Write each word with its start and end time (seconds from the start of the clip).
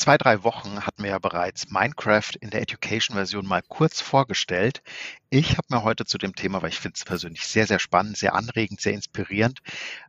zwei, 0.00 0.16
drei 0.16 0.42
Wochen 0.42 0.80
hatten 0.80 1.02
wir 1.02 1.10
ja 1.10 1.18
bereits 1.18 1.70
Minecraft 1.70 2.32
in 2.40 2.50
der 2.50 2.62
Education-Version 2.62 3.46
mal 3.46 3.62
kurz 3.68 4.00
vorgestellt. 4.00 4.82
Ich 5.28 5.58
habe 5.58 5.66
mir 5.68 5.84
heute 5.84 6.06
zu 6.06 6.16
dem 6.16 6.34
Thema, 6.34 6.62
weil 6.62 6.70
ich 6.70 6.80
finde 6.80 6.96
es 6.96 7.04
persönlich 7.04 7.46
sehr, 7.46 7.66
sehr 7.66 7.78
spannend, 7.78 8.16
sehr 8.16 8.34
anregend, 8.34 8.80
sehr 8.80 8.94
inspirierend, 8.94 9.60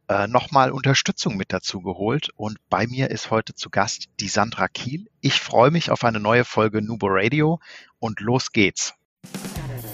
äh, 0.08 0.28
nochmal 0.28 0.72
Unterstützung 0.72 1.36
mit 1.36 1.52
dazu 1.52 1.82
geholt. 1.82 2.30
Und 2.36 2.58
bei 2.70 2.88
mir 2.88 3.12
ist 3.12 3.32
heute 3.32 3.54
zu 3.54 3.70
Gast 3.70 4.08
die 4.20 4.30
Sandra 4.30 4.70
Kiel. 4.70 5.10
Ich 5.20 5.39
freue 5.39 5.71
mich 5.71 5.92
auf 5.92 6.05
eine 6.05 6.21
neue 6.21 6.46
Folge 6.46 6.82
Nubo 6.82 7.08
Radio 7.10 7.60
und 8.00 8.21
los 8.21 8.52
geht's. 8.52 8.94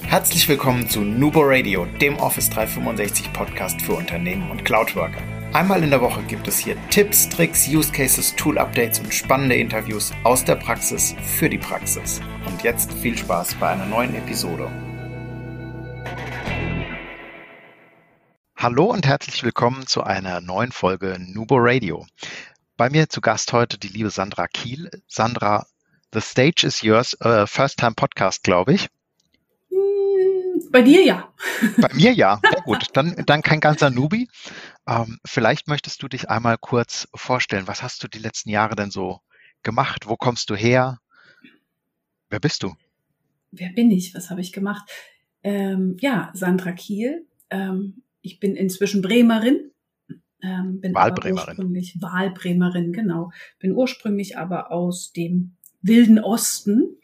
Herzlich 0.04 0.48
willkommen 0.48 0.88
zu 0.90 1.02
Nubo 1.02 1.42
Radio, 1.44 1.86
dem 1.86 2.18
Office 2.20 2.50
365 2.52 3.34
Podcast 3.34 3.82
für 3.82 3.94
Unternehmen 3.94 4.52
und 4.52 4.64
Cloudworker. 4.64 5.37
Einmal 5.54 5.82
in 5.82 5.92
der 5.92 6.02
Woche 6.02 6.22
gibt 6.24 6.48
es 6.50 6.60
hier 6.60 6.76
Tipps, 6.90 7.30
Tricks, 7.30 7.68
Use 7.70 7.92
Cases, 7.92 8.36
Tool 8.36 8.58
Updates 8.58 9.00
und 9.00 9.14
spannende 9.14 9.56
Interviews 9.56 10.12
aus 10.24 10.44
der 10.44 10.56
Praxis 10.56 11.16
für 11.24 11.50
die 11.50 11.58
Praxis. 11.58 12.20
Und 12.46 12.64
jetzt 12.64 12.92
viel 12.94 13.18
Spaß 13.18 13.56
bei 13.56 13.70
einer 13.70 13.86
neuen 13.86 14.14
Episode. 14.14 14.70
Hallo 18.58 18.86
und 18.86 19.08
herzlich 19.08 19.42
willkommen 19.44 19.88
zu 19.88 20.04
einer 20.04 20.42
neuen 20.42 20.74
Folge 20.74 21.18
Nubo 21.18 21.56
Radio. 21.58 22.06
Bei 22.76 22.90
mir 22.90 23.08
zu 23.08 23.22
Gast 23.22 23.54
heute 23.54 23.80
die 23.80 23.88
liebe 23.88 24.10
Sandra 24.10 24.48
Kiel. 24.48 24.92
Sandra, 25.08 25.66
the 26.14 26.20
stage 26.20 26.66
is 26.66 26.82
yours. 26.82 27.16
Uh, 27.24 27.48
first 27.48 27.80
time 27.80 27.94
podcast, 27.94 28.44
glaube 28.44 28.74
ich. 28.74 28.90
Bei 30.78 30.84
dir 30.84 31.04
ja. 31.04 31.34
Bei 31.78 31.92
mir 31.96 32.14
ja. 32.14 32.40
Sehr 32.48 32.62
gut. 32.62 32.86
Dann, 32.94 33.16
dann 33.26 33.42
kein 33.42 33.60
ganzer 33.60 33.90
Nubi. 33.90 34.28
Ähm, 34.88 35.18
vielleicht 35.26 35.68
möchtest 35.68 36.04
du 36.04 36.08
dich 36.08 36.30
einmal 36.30 36.60
kurz 36.60 37.08
vorstellen. 37.16 37.68
Was 37.68 37.82
hast 37.82 38.04
du 38.04 38.08
die 38.08 38.20
letzten 38.20 38.52
Jahre 38.52 38.76
denn 38.76 38.92
so 38.92 39.22
gemacht? 39.64 40.08
Wo 40.08 40.18
kommst 40.18 40.52
du 40.52 40.56
her? 40.56 41.00
Wer 42.30 42.40
bist 42.40 42.62
du? 42.62 42.76
Wer 43.50 43.70
bin 43.70 43.90
ich? 43.90 44.14
Was 44.14 44.30
habe 44.30 44.40
ich 44.42 44.54
gemacht? 44.54 44.88
Ähm, 45.42 45.98
ja, 46.00 46.30
Sandra 46.36 46.74
Kiel. 46.74 47.26
Ähm, 47.50 48.04
ich 48.22 48.40
bin 48.40 48.56
inzwischen 48.56 49.02
Bremerin. 49.02 49.72
Ähm, 50.44 50.80
bin 50.80 50.94
Wahlbremerin. 50.94 51.56
ursprünglich 51.58 51.98
Wahlbremerin, 52.02 52.94
genau. 52.94 53.32
Bin 53.58 53.72
ursprünglich 53.72 54.38
aber 54.38 54.72
aus 54.72 55.12
dem 55.12 55.56
wilden 55.82 56.20
Osten 56.20 56.98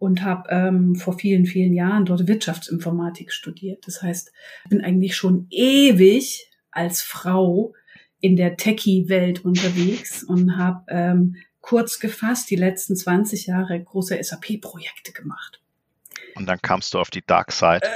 und 0.00 0.22
habe 0.22 0.48
ähm, 0.48 0.96
vor 0.96 1.18
vielen, 1.18 1.44
vielen 1.44 1.74
Jahren 1.74 2.06
dort 2.06 2.26
Wirtschaftsinformatik 2.26 3.32
studiert. 3.32 3.86
Das 3.86 4.02
heißt, 4.02 4.32
ich 4.64 4.70
bin 4.70 4.80
eigentlich 4.80 5.14
schon 5.14 5.46
ewig 5.50 6.50
als 6.70 7.02
Frau 7.02 7.74
in 8.18 8.34
der 8.34 8.56
Techie-Welt 8.56 9.44
unterwegs 9.44 10.24
und 10.24 10.56
habe 10.56 10.84
ähm, 10.88 11.36
kurz 11.60 12.00
gefasst 12.00 12.50
die 12.50 12.56
letzten 12.56 12.96
20 12.96 13.46
Jahre 13.46 13.78
große 13.78 14.18
SAP-Projekte 14.22 15.12
gemacht. 15.12 15.60
Und 16.34 16.46
dann 16.46 16.60
kamst 16.62 16.94
du 16.94 16.98
auf 16.98 17.10
die 17.10 17.22
Dark 17.26 17.52
Side. 17.52 17.82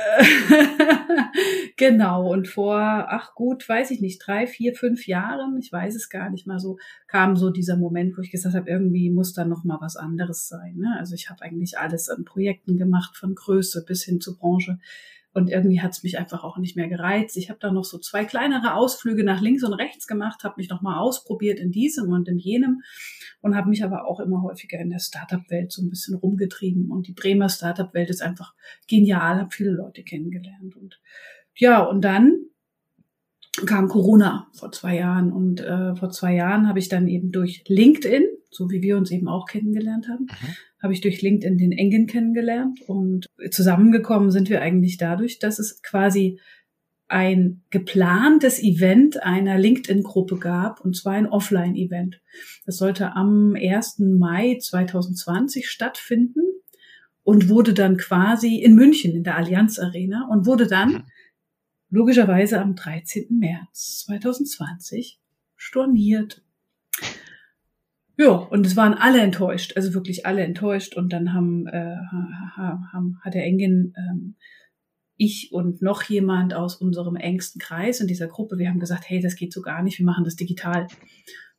genau. 1.76 2.32
Und 2.32 2.48
vor, 2.48 2.78
ach 2.78 3.34
gut, 3.34 3.68
weiß 3.68 3.90
ich 3.90 4.00
nicht, 4.00 4.18
drei, 4.24 4.46
vier, 4.46 4.74
fünf 4.74 5.06
Jahren, 5.06 5.56
ich 5.58 5.72
weiß 5.72 5.94
es 5.94 6.08
gar 6.08 6.30
nicht 6.30 6.46
mal 6.46 6.58
so, 6.58 6.78
kam 7.06 7.36
so 7.36 7.50
dieser 7.50 7.76
Moment, 7.76 8.16
wo 8.16 8.22
ich 8.22 8.30
gesagt 8.30 8.54
habe, 8.54 8.70
irgendwie 8.70 9.10
muss 9.10 9.32
da 9.32 9.44
noch 9.44 9.64
mal 9.64 9.78
was 9.80 9.96
anderes 9.96 10.48
sein. 10.48 10.76
Ne? 10.76 10.96
Also 10.98 11.14
ich 11.14 11.30
habe 11.30 11.42
eigentlich 11.42 11.78
alles 11.78 12.08
an 12.08 12.24
Projekten 12.24 12.76
gemacht, 12.76 13.16
von 13.16 13.34
Größe 13.34 13.84
bis 13.86 14.04
hin 14.04 14.20
zur 14.20 14.36
Branche. 14.36 14.78
Und 15.34 15.50
irgendwie 15.50 15.80
hat 15.80 15.90
es 15.90 16.04
mich 16.04 16.16
einfach 16.16 16.44
auch 16.44 16.58
nicht 16.58 16.76
mehr 16.76 16.86
gereizt. 16.86 17.36
Ich 17.36 17.50
habe 17.50 17.58
da 17.60 17.72
noch 17.72 17.82
so 17.82 17.98
zwei 17.98 18.24
kleinere 18.24 18.74
Ausflüge 18.74 19.24
nach 19.24 19.40
links 19.40 19.64
und 19.64 19.72
rechts 19.72 20.06
gemacht, 20.06 20.44
habe 20.44 20.54
mich 20.58 20.68
noch 20.70 20.80
mal 20.80 21.00
ausprobiert 21.00 21.58
in 21.58 21.72
diesem 21.72 22.12
und 22.12 22.28
in 22.28 22.38
jenem 22.38 22.82
und 23.40 23.56
habe 23.56 23.68
mich 23.68 23.82
aber 23.82 24.06
auch 24.06 24.20
immer 24.20 24.42
häufiger 24.42 24.78
in 24.78 24.90
der 24.90 25.00
Startup-Welt 25.00 25.72
so 25.72 25.82
ein 25.82 25.90
bisschen 25.90 26.14
rumgetrieben. 26.14 26.88
Und 26.92 27.08
die 27.08 27.12
Bremer 27.12 27.48
Startup-Welt 27.48 28.10
ist 28.10 28.22
einfach 28.22 28.54
genial, 28.86 29.40
habe 29.40 29.50
viele 29.50 29.72
Leute 29.72 30.04
kennengelernt. 30.04 30.76
Und 30.76 31.00
ja, 31.56 31.82
und 31.82 32.02
dann 32.02 32.38
kam 33.66 33.88
Corona 33.88 34.48
vor 34.52 34.72
zwei 34.72 34.96
Jahren 34.96 35.32
und 35.32 35.60
äh, 35.60 35.94
vor 35.94 36.10
zwei 36.10 36.34
Jahren 36.34 36.68
habe 36.68 36.78
ich 36.78 36.88
dann 36.88 37.06
eben 37.06 37.30
durch 37.30 37.62
LinkedIn, 37.68 38.24
so 38.50 38.70
wie 38.70 38.82
wir 38.82 38.96
uns 38.96 39.10
eben 39.10 39.28
auch 39.28 39.46
kennengelernt 39.46 40.08
haben, 40.08 40.24
mhm 40.24 40.54
habe 40.84 40.92
ich 40.92 41.00
durch 41.00 41.22
LinkedIn 41.22 41.56
den 41.56 41.72
Engen 41.72 42.06
kennengelernt 42.06 42.78
und 42.86 43.26
zusammengekommen 43.50 44.30
sind 44.30 44.50
wir 44.50 44.60
eigentlich 44.60 44.98
dadurch, 44.98 45.38
dass 45.38 45.58
es 45.58 45.82
quasi 45.82 46.38
ein 47.08 47.62
geplantes 47.70 48.62
Event 48.62 49.22
einer 49.22 49.58
LinkedIn-Gruppe 49.58 50.38
gab, 50.38 50.84
und 50.84 50.94
zwar 50.94 51.14
ein 51.14 51.26
Offline-Event. 51.26 52.20
Das 52.66 52.76
sollte 52.76 53.16
am 53.16 53.56
1. 53.56 54.00
Mai 54.00 54.58
2020 54.60 55.66
stattfinden 55.70 56.42
und 57.22 57.48
wurde 57.48 57.72
dann 57.72 57.96
quasi 57.96 58.56
in 58.56 58.74
München 58.74 59.14
in 59.14 59.24
der 59.24 59.38
Allianz 59.38 59.78
Arena 59.78 60.28
und 60.30 60.44
wurde 60.44 60.66
dann 60.66 60.92
mhm. 60.92 61.02
Logischerweise 61.90 62.60
am 62.60 62.74
13. 62.74 63.38
März 63.38 64.04
2020 64.06 65.20
storniert. 65.56 66.42
Ja, 68.16 68.30
und 68.30 68.64
es 68.64 68.76
waren 68.76 68.94
alle 68.94 69.20
enttäuscht, 69.20 69.76
also 69.76 69.92
wirklich 69.92 70.24
alle 70.24 70.44
enttäuscht. 70.44 70.96
Und 70.96 71.12
dann 71.12 71.32
haben, 71.32 71.66
äh, 71.66 71.96
haben 72.56 73.18
hat 73.22 73.34
der 73.34 73.44
Engin, 73.44 73.92
ähm, 73.96 74.36
ich 75.16 75.50
und 75.52 75.82
noch 75.82 76.02
jemand 76.04 76.54
aus 76.54 76.76
unserem 76.76 77.16
engsten 77.16 77.60
Kreis 77.60 78.00
in 78.00 78.06
dieser 78.06 78.26
Gruppe, 78.26 78.58
wir 78.58 78.68
haben 78.68 78.80
gesagt, 78.80 79.04
hey, 79.08 79.20
das 79.20 79.36
geht 79.36 79.52
so 79.52 79.62
gar 79.62 79.82
nicht, 79.82 79.98
wir 79.98 80.06
machen 80.06 80.24
das 80.24 80.36
digital. 80.36 80.86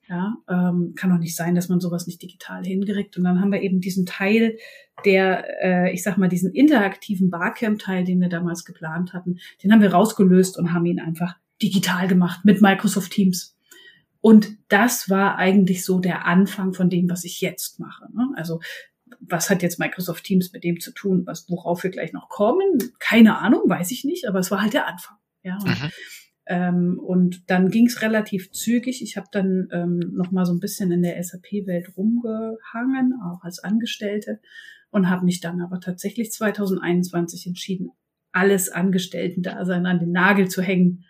Ja, 0.07 0.35
ähm, 0.47 0.93
kann 0.95 1.09
doch 1.09 1.17
nicht 1.17 1.35
sein, 1.35 1.55
dass 1.55 1.67
man 1.67 1.79
sowas 1.79 2.05
nicht 2.05 2.21
digital 2.21 2.63
hinkriegt. 2.63 3.17
Und 3.17 3.23
dann 3.23 3.41
haben 3.41 3.51
wir 3.51 3.61
eben 3.61 3.81
diesen 3.81 4.05
Teil, 4.05 4.57
der, 5.03 5.45
äh, 5.63 5.93
ich 5.93 6.03
sag 6.03 6.17
mal, 6.17 6.29
diesen 6.29 6.53
interaktiven 6.53 7.31
Barcamp-Teil, 7.31 8.03
den 8.03 8.21
wir 8.21 8.29
damals 8.29 8.65
geplant 8.65 9.13
hatten, 9.13 9.39
den 9.63 9.71
haben 9.71 9.81
wir 9.81 9.91
rausgelöst 9.91 10.59
und 10.59 10.73
haben 10.73 10.85
ihn 10.85 10.99
einfach 10.99 11.35
digital 11.61 12.07
gemacht 12.07 12.45
mit 12.45 12.61
Microsoft 12.61 13.11
Teams. 13.11 13.57
Und 14.21 14.57
das 14.69 15.09
war 15.09 15.37
eigentlich 15.37 15.83
so 15.85 15.99
der 15.99 16.25
Anfang 16.25 16.73
von 16.73 16.89
dem, 16.89 17.09
was 17.09 17.23
ich 17.23 17.41
jetzt 17.41 17.79
mache. 17.79 18.05
Ne? 18.13 18.29
Also 18.35 18.59
was 19.19 19.49
hat 19.49 19.61
jetzt 19.61 19.79
Microsoft 19.79 20.23
Teams 20.23 20.51
mit 20.51 20.63
dem 20.63 20.79
zu 20.79 20.91
tun, 20.91 21.23
was 21.25 21.49
worauf 21.49 21.83
wir 21.83 21.91
gleich 21.91 22.13
noch 22.13 22.29
kommen? 22.29 22.93
Keine 22.99 23.37
Ahnung, 23.37 23.63
weiß 23.65 23.91
ich 23.91 24.03
nicht, 24.03 24.27
aber 24.27 24.39
es 24.39 24.51
war 24.51 24.61
halt 24.61 24.73
der 24.73 24.87
Anfang. 24.87 25.17
Ja. 25.43 25.57
Mhm. 25.63 25.91
Ähm, 26.47 26.99
und 26.99 27.49
dann 27.49 27.69
ging 27.69 27.87
es 27.87 28.01
relativ 28.01 28.51
zügig. 28.51 29.01
Ich 29.01 29.17
habe 29.17 29.27
dann 29.31 29.67
ähm, 29.71 29.99
noch 30.13 30.31
mal 30.31 30.45
so 30.45 30.53
ein 30.53 30.59
bisschen 30.59 30.91
in 30.91 31.01
der 31.01 31.21
SAP-Welt 31.21 31.97
rumgehangen, 31.97 33.13
auch 33.23 33.43
als 33.43 33.59
Angestellte, 33.59 34.39
und 34.91 35.09
habe 35.09 35.25
mich 35.25 35.41
dann 35.41 35.61
aber 35.61 35.79
tatsächlich 35.79 36.31
2021 36.31 37.47
entschieden, 37.47 37.91
alles 38.31 38.69
Angestellten-Dasein 38.69 39.85
an 39.85 39.99
den 39.99 40.11
Nagel 40.11 40.47
zu 40.47 40.61
hängen 40.61 41.05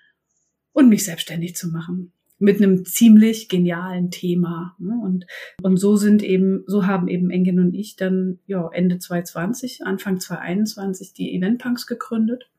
und 0.72 0.90
mich 0.90 1.06
selbstständig 1.06 1.56
zu 1.56 1.69
machen 1.69 2.12
mit 2.38 2.57
einem 2.57 2.85
ziemlich 2.85 3.47
genialen 3.47 4.12
Thema. 4.12 4.75
Ne? 4.78 4.94
Und, 5.02 5.25
und 5.62 5.78
so 5.78 5.96
sind 5.96 6.22
eben, 6.22 6.63
so 6.67 6.85
haben 6.85 7.07
eben 7.07 7.29
Engin 7.29 7.59
und 7.59 7.73
ich 7.73 7.96
dann 7.96 8.40
ja, 8.46 8.69
Ende 8.72 9.00
2020, 9.00 9.85
Anfang 9.85 10.19
2021 10.19 11.13
die 11.13 11.34
Eventpunks 11.35 11.88
gegründet. 11.88 12.50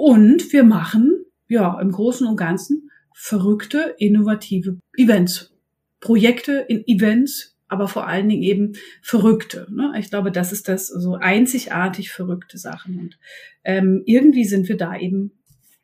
Und 0.00 0.54
wir 0.54 0.64
machen 0.64 1.26
ja 1.46 1.78
im 1.78 1.92
Großen 1.92 2.26
und 2.26 2.38
Ganzen 2.38 2.90
verrückte, 3.12 3.96
innovative 3.98 4.78
Events. 4.96 5.52
Projekte 6.00 6.64
in 6.68 6.88
Events, 6.88 7.54
aber 7.68 7.86
vor 7.86 8.06
allen 8.06 8.30
Dingen 8.30 8.42
eben 8.42 8.72
verrückte. 9.02 9.66
Ne? 9.70 9.92
Ich 9.98 10.08
glaube, 10.08 10.32
das 10.32 10.52
ist 10.52 10.68
das 10.68 10.86
so 10.86 11.16
einzigartig 11.16 12.10
verrückte 12.10 12.56
Sachen. 12.56 12.98
Und 12.98 13.18
ähm, 13.62 14.02
irgendwie 14.06 14.46
sind 14.46 14.70
wir 14.70 14.78
da 14.78 14.96
eben 14.96 15.32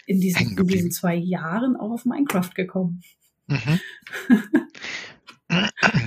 in 0.07 0.19
diesen, 0.19 0.57
in 0.57 0.67
diesen 0.67 0.91
zwei 0.93 1.15
Jahren 1.15 1.77
auch 1.77 1.91
auf 1.91 2.07
Minecraft 2.07 2.55
gekommen. 2.55 3.03
Mhm. 3.49 3.81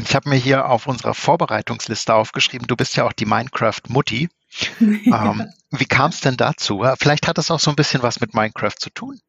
Ich 0.02 0.16
habe 0.16 0.30
mir 0.30 0.36
hier 0.36 0.68
auf 0.68 0.88
unserer 0.88 1.13
Vorbereitungsliste 1.13 2.16
aufgeschrieben, 2.16 2.66
du 2.66 2.75
bist 2.75 2.98
ja 2.98 3.06
auch 3.06 3.13
die 3.13 3.28
Minecraft-Mutti. 3.28 4.30
Ja. 4.50 4.69
Ähm, 5.31 5.48
wie 5.72 5.86
kam 5.86 6.10
es 6.10 6.22
denn 6.22 6.38
dazu? 6.38 6.84
Vielleicht 6.98 7.28
hat 7.28 7.38
es 7.38 7.51
auch 7.51 7.60
so 7.60 7.69
ein 7.69 7.75
bisschen 7.75 8.01
was 8.01 8.19
mit 8.22 8.34
Minecraft 8.34 8.75
zu 8.78 8.90
tun. 8.90 9.19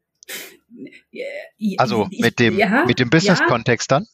Also 1.77 2.09
mit 2.19 2.39
dem, 2.39 2.57
ja, 2.57 2.85
mit 2.87 2.99
dem 2.99 3.11
Business-Kontext 3.11 3.91
dann? 3.91 4.07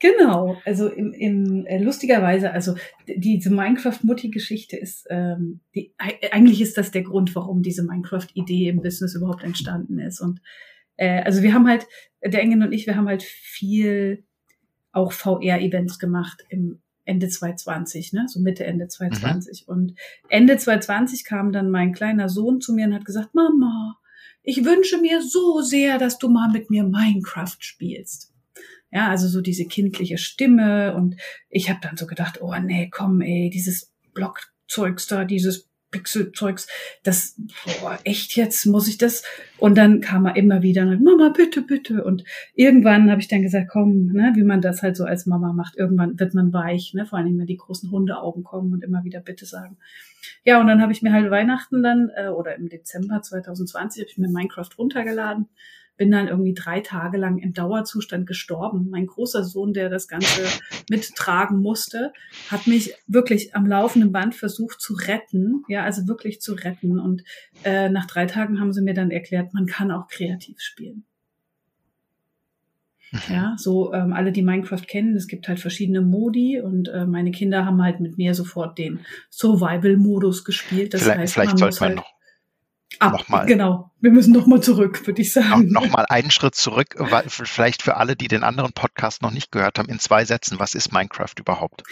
Genau, 0.00 0.56
also 0.64 0.88
im, 0.88 1.12
im 1.12 1.66
äh, 1.66 1.78
lustigerweise, 1.78 2.52
also 2.52 2.74
diese 3.06 3.50
Minecraft-Mutti-Geschichte 3.50 4.76
ist, 4.76 5.06
ähm, 5.10 5.60
die, 5.74 5.92
eigentlich 5.98 6.62
ist 6.62 6.78
das 6.78 6.90
der 6.90 7.02
Grund, 7.02 7.34
warum 7.34 7.62
diese 7.62 7.82
Minecraft-Idee 7.82 8.70
im 8.70 8.80
Business 8.80 9.14
überhaupt 9.14 9.44
entstanden 9.44 9.98
ist. 9.98 10.20
Und 10.20 10.40
äh, 10.96 11.22
also 11.22 11.42
wir 11.42 11.52
haben 11.52 11.68
halt, 11.68 11.86
der 12.24 12.40
Engel 12.40 12.62
und 12.62 12.72
ich, 12.72 12.86
wir 12.86 12.96
haben 12.96 13.08
halt 13.08 13.22
viel 13.22 14.24
auch 14.92 15.12
VR-Events 15.12 15.98
gemacht 15.98 16.44
im 16.48 16.80
Ende 17.10 17.28
2020, 17.28 18.12
ne, 18.12 18.26
so 18.28 18.38
Mitte 18.38 18.64
Ende 18.64 18.86
2020. 18.86 19.66
Mhm. 19.66 19.74
Und 19.74 19.94
Ende 20.28 20.56
2020 20.56 21.24
kam 21.24 21.50
dann 21.50 21.70
mein 21.70 21.92
kleiner 21.92 22.28
Sohn 22.28 22.60
zu 22.60 22.72
mir 22.72 22.86
und 22.86 22.94
hat 22.94 23.04
gesagt, 23.04 23.34
Mama, 23.34 23.98
ich 24.42 24.64
wünsche 24.64 24.98
mir 24.98 25.20
so 25.20 25.60
sehr, 25.60 25.98
dass 25.98 26.18
du 26.18 26.28
mal 26.28 26.50
mit 26.50 26.70
mir 26.70 26.84
Minecraft 26.84 27.56
spielst. 27.58 28.32
Ja, 28.92 29.08
also 29.08 29.28
so 29.28 29.40
diese 29.40 29.66
kindliche 29.66 30.18
Stimme 30.18 30.94
und 30.94 31.16
ich 31.48 31.68
habe 31.68 31.80
dann 31.82 31.96
so 31.96 32.06
gedacht, 32.06 32.40
oh 32.40 32.54
nee, 32.56 32.88
komm, 32.90 33.20
ey, 33.20 33.50
dieses 33.50 33.92
Blockzeugs 34.14 35.06
da, 35.06 35.24
dieses 35.24 35.69
Pixelzeugs, 35.90 36.68
das, 37.02 37.40
boah, 37.80 37.98
echt 38.04 38.36
jetzt, 38.36 38.66
muss 38.66 38.88
ich 38.88 38.98
das? 38.98 39.22
Und 39.58 39.76
dann 39.76 40.00
kam 40.00 40.26
er 40.26 40.36
immer 40.36 40.62
wieder, 40.62 40.84
Mama, 40.84 41.30
bitte, 41.30 41.62
bitte. 41.62 42.04
Und 42.04 42.24
irgendwann 42.54 43.10
habe 43.10 43.20
ich 43.20 43.28
dann 43.28 43.42
gesagt, 43.42 43.68
komm, 43.70 44.12
ne, 44.12 44.32
wie 44.34 44.42
man 44.42 44.60
das 44.60 44.82
halt 44.82 44.96
so 44.96 45.04
als 45.04 45.26
Mama 45.26 45.52
macht, 45.52 45.76
irgendwann 45.76 46.18
wird 46.18 46.34
man 46.34 46.52
weich, 46.52 46.94
ne, 46.94 47.06
vor 47.06 47.18
allem, 47.18 47.38
wenn 47.38 47.46
die 47.46 47.56
großen 47.56 47.90
Hundeaugen 47.90 48.44
kommen 48.44 48.72
und 48.72 48.84
immer 48.84 49.04
wieder 49.04 49.20
bitte 49.20 49.46
sagen. 49.46 49.76
Ja, 50.44 50.60
und 50.60 50.66
dann 50.66 50.80
habe 50.80 50.92
ich 50.92 51.02
mir 51.02 51.12
halt 51.12 51.30
Weihnachten 51.30 51.82
dann, 51.82 52.10
äh, 52.14 52.28
oder 52.28 52.54
im 52.56 52.68
Dezember 52.68 53.22
2020, 53.22 54.02
habe 54.02 54.10
ich 54.10 54.18
mir 54.18 54.28
Minecraft 54.28 54.70
runtergeladen 54.78 55.48
bin 56.00 56.10
dann 56.10 56.28
irgendwie 56.28 56.54
drei 56.54 56.80
Tage 56.80 57.18
lang 57.18 57.36
im 57.36 57.52
Dauerzustand 57.52 58.26
gestorben. 58.26 58.88
Mein 58.88 59.06
großer 59.06 59.44
Sohn, 59.44 59.74
der 59.74 59.90
das 59.90 60.08
Ganze 60.08 60.40
mittragen 60.88 61.60
musste, 61.60 62.14
hat 62.50 62.66
mich 62.66 62.94
wirklich 63.06 63.54
am 63.54 63.66
laufenden 63.66 64.10
Band 64.10 64.34
versucht 64.34 64.80
zu 64.80 64.94
retten, 64.94 65.62
ja, 65.68 65.84
also 65.84 66.08
wirklich 66.08 66.40
zu 66.40 66.54
retten. 66.54 66.98
Und 66.98 67.22
äh, 67.64 67.90
nach 67.90 68.06
drei 68.06 68.24
Tagen 68.24 68.60
haben 68.60 68.72
sie 68.72 68.80
mir 68.80 68.94
dann 68.94 69.10
erklärt, 69.10 69.52
man 69.52 69.66
kann 69.66 69.90
auch 69.90 70.08
kreativ 70.08 70.58
spielen. 70.62 71.04
Mhm. 73.12 73.20
Ja, 73.28 73.54
so 73.58 73.92
ähm, 73.92 74.14
alle, 74.14 74.32
die 74.32 74.40
Minecraft 74.40 74.86
kennen, 74.86 75.14
es 75.16 75.26
gibt 75.26 75.48
halt 75.48 75.60
verschiedene 75.60 76.00
Modi 76.00 76.62
und 76.62 76.88
äh, 76.88 77.04
meine 77.04 77.30
Kinder 77.30 77.66
haben 77.66 77.82
halt 77.82 78.00
mit 78.00 78.16
mir 78.16 78.34
sofort 78.34 78.78
den 78.78 79.00
Survival-Modus 79.28 80.46
gespielt. 80.46 80.94
Das 80.94 81.02
vielleicht, 81.02 81.18
heißt, 81.18 81.34
vielleicht 81.34 81.58
sollte 81.58 81.80
man 81.80 81.88
halt 81.88 81.96
noch 81.96 82.19
Ab, 82.98 83.12
nochmal. 83.12 83.46
Genau, 83.46 83.90
wir 84.00 84.10
müssen 84.10 84.32
nochmal 84.32 84.60
zurück, 84.60 85.06
würde 85.06 85.22
ich 85.22 85.32
sagen. 85.32 85.70
Nochmal 85.70 86.06
einen 86.08 86.30
Schritt 86.30 86.54
zurück, 86.54 86.96
weil 86.98 87.24
vielleicht 87.28 87.82
für 87.82 87.96
alle, 87.96 88.16
die 88.16 88.28
den 88.28 88.42
anderen 88.42 88.72
Podcast 88.72 89.22
noch 89.22 89.30
nicht 89.30 89.52
gehört 89.52 89.78
haben, 89.78 89.88
in 89.88 89.98
zwei 89.98 90.24
Sätzen, 90.24 90.58
was 90.58 90.74
ist 90.74 90.92
Minecraft 90.92 91.34
überhaupt? 91.38 91.82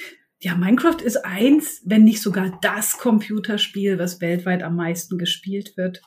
Ja, 0.40 0.54
Minecraft 0.54 1.00
ist 1.02 1.24
eins, 1.24 1.82
wenn 1.84 2.04
nicht 2.04 2.22
sogar 2.22 2.58
das 2.62 2.98
Computerspiel, 2.98 3.98
was 3.98 4.20
weltweit 4.20 4.62
am 4.62 4.76
meisten 4.76 5.18
gespielt 5.18 5.76
wird, 5.76 6.00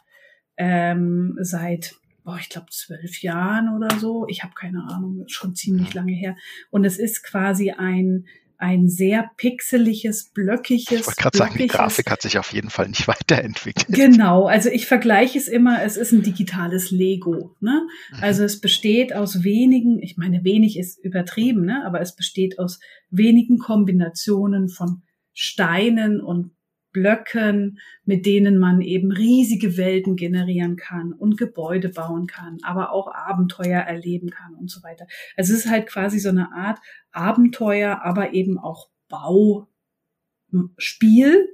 ähm, 0.56 1.38
seit, 1.42 1.96
boah, 2.24 2.38
ich 2.40 2.50
glaube, 2.50 2.68
zwölf 2.70 3.22
Jahren 3.22 3.76
oder 3.76 3.98
so. 4.00 4.26
Ich 4.30 4.44
habe 4.44 4.54
keine 4.54 4.88
Ahnung, 4.90 5.24
schon 5.28 5.56
ziemlich 5.56 5.94
lange 5.94 6.14
her. 6.14 6.38
Und 6.70 6.86
es 6.86 6.98
ist 6.98 7.24
quasi 7.24 7.72
ein 7.72 8.26
ein 8.62 8.88
sehr 8.88 9.32
pixeliges, 9.38 10.30
blöckiges. 10.34 10.92
Ich 10.92 11.08
wollte 11.08 11.22
gerade 11.22 11.38
sagen, 11.38 11.58
die 11.58 11.68
Grafik 11.68 12.12
hat 12.12 12.22
sich 12.22 12.38
auf 12.38 12.54
jeden 12.54 12.70
Fall 12.70 12.88
nicht 12.88 13.08
weiterentwickelt. 13.08 13.88
Genau, 13.90 14.46
also 14.46 14.70
ich 14.70 14.86
vergleiche 14.86 15.38
es 15.38 15.48
immer, 15.48 15.84
es 15.84 15.98
ist 15.98 16.12
ein 16.12 16.22
digitales 16.22 16.92
Lego. 16.92 17.56
Ne? 17.60 17.88
Mhm. 18.12 18.18
Also 18.22 18.44
es 18.44 18.62
besteht 18.62 19.14
aus 19.14 19.44
wenigen, 19.44 20.00
ich 20.02 20.16
meine, 20.18 20.44
wenig 20.44 20.78
ist 20.78 21.04
übertrieben, 21.04 21.66
ne? 21.66 21.84
aber 21.86 22.02
es 22.02 22.16
besteht 22.16 22.60
aus 22.60 22.80
wenigen 23.10 23.58
Kombinationen 23.58 24.70
von 24.70 25.02
Steinen 25.34 26.22
und 26.22 26.52
Blöcken, 26.92 27.80
mit 28.06 28.26
denen 28.26 28.58
man 28.58 28.82
eben 28.82 29.12
riesige 29.12 29.78
Welten 29.78 30.16
generieren 30.16 30.76
kann 30.76 31.14
und 31.14 31.38
Gebäude 31.38 31.90
bauen 31.90 32.28
kann, 32.28 32.58
aber 32.64 32.92
auch 32.92 33.08
Abenteuer 33.14 33.82
erleben 33.82 34.30
kann 34.30 34.56
und 34.56 34.70
so 34.70 34.84
weiter. 34.84 35.08
Also 35.38 35.54
es 35.54 35.60
ist 35.66 35.72
halt 35.72 35.88
quasi 35.88 36.20
so 36.20 36.30
eine 36.30 36.52
Art 36.54 36.80
Abenteuer, 37.12 38.02
aber 38.04 38.34
eben 38.34 38.58
auch 38.58 38.90
Bauspiel, 39.08 39.68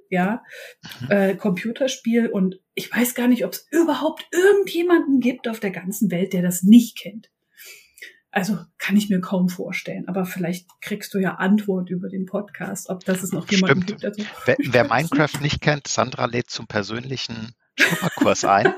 ja, 0.09 0.43
mhm. 1.01 1.11
äh, 1.11 1.35
Computerspiel 1.35 2.27
und 2.27 2.59
ich 2.75 2.91
weiß 2.91 3.15
gar 3.15 3.27
nicht, 3.27 3.43
ob 3.45 3.53
es 3.53 3.67
überhaupt 3.71 4.27
irgendjemanden 4.31 5.19
gibt 5.19 5.47
auf 5.47 5.59
der 5.59 5.71
ganzen 5.71 6.11
Welt, 6.11 6.33
der 6.33 6.43
das 6.43 6.63
nicht 6.63 6.97
kennt. 6.97 7.31
Also 8.37 8.59
kann 8.77 8.95
ich 8.95 9.09
mir 9.09 9.19
kaum 9.19 9.49
vorstellen. 9.49 10.07
Aber 10.07 10.23
vielleicht 10.23 10.67
kriegst 10.79 11.11
du 11.15 11.17
ja 11.17 11.37
Antwort 11.37 11.89
über 11.89 12.07
den 12.07 12.27
Podcast, 12.27 12.87
ob 12.87 13.03
das 13.03 13.23
es 13.23 13.31
noch 13.31 13.49
jemanden 13.49 13.81
Stimmt. 13.81 14.01
gibt. 14.01 14.05
Also, 14.05 14.23
wer, 14.45 14.55
wer 14.59 14.87
Minecraft 14.87 15.41
nicht 15.41 15.59
kennt, 15.59 15.87
Sandra 15.87 16.25
lädt 16.25 16.51
zum 16.51 16.67
persönlichen 16.67 17.55
Schnupperkurs 17.79 18.45
ein. 18.45 18.75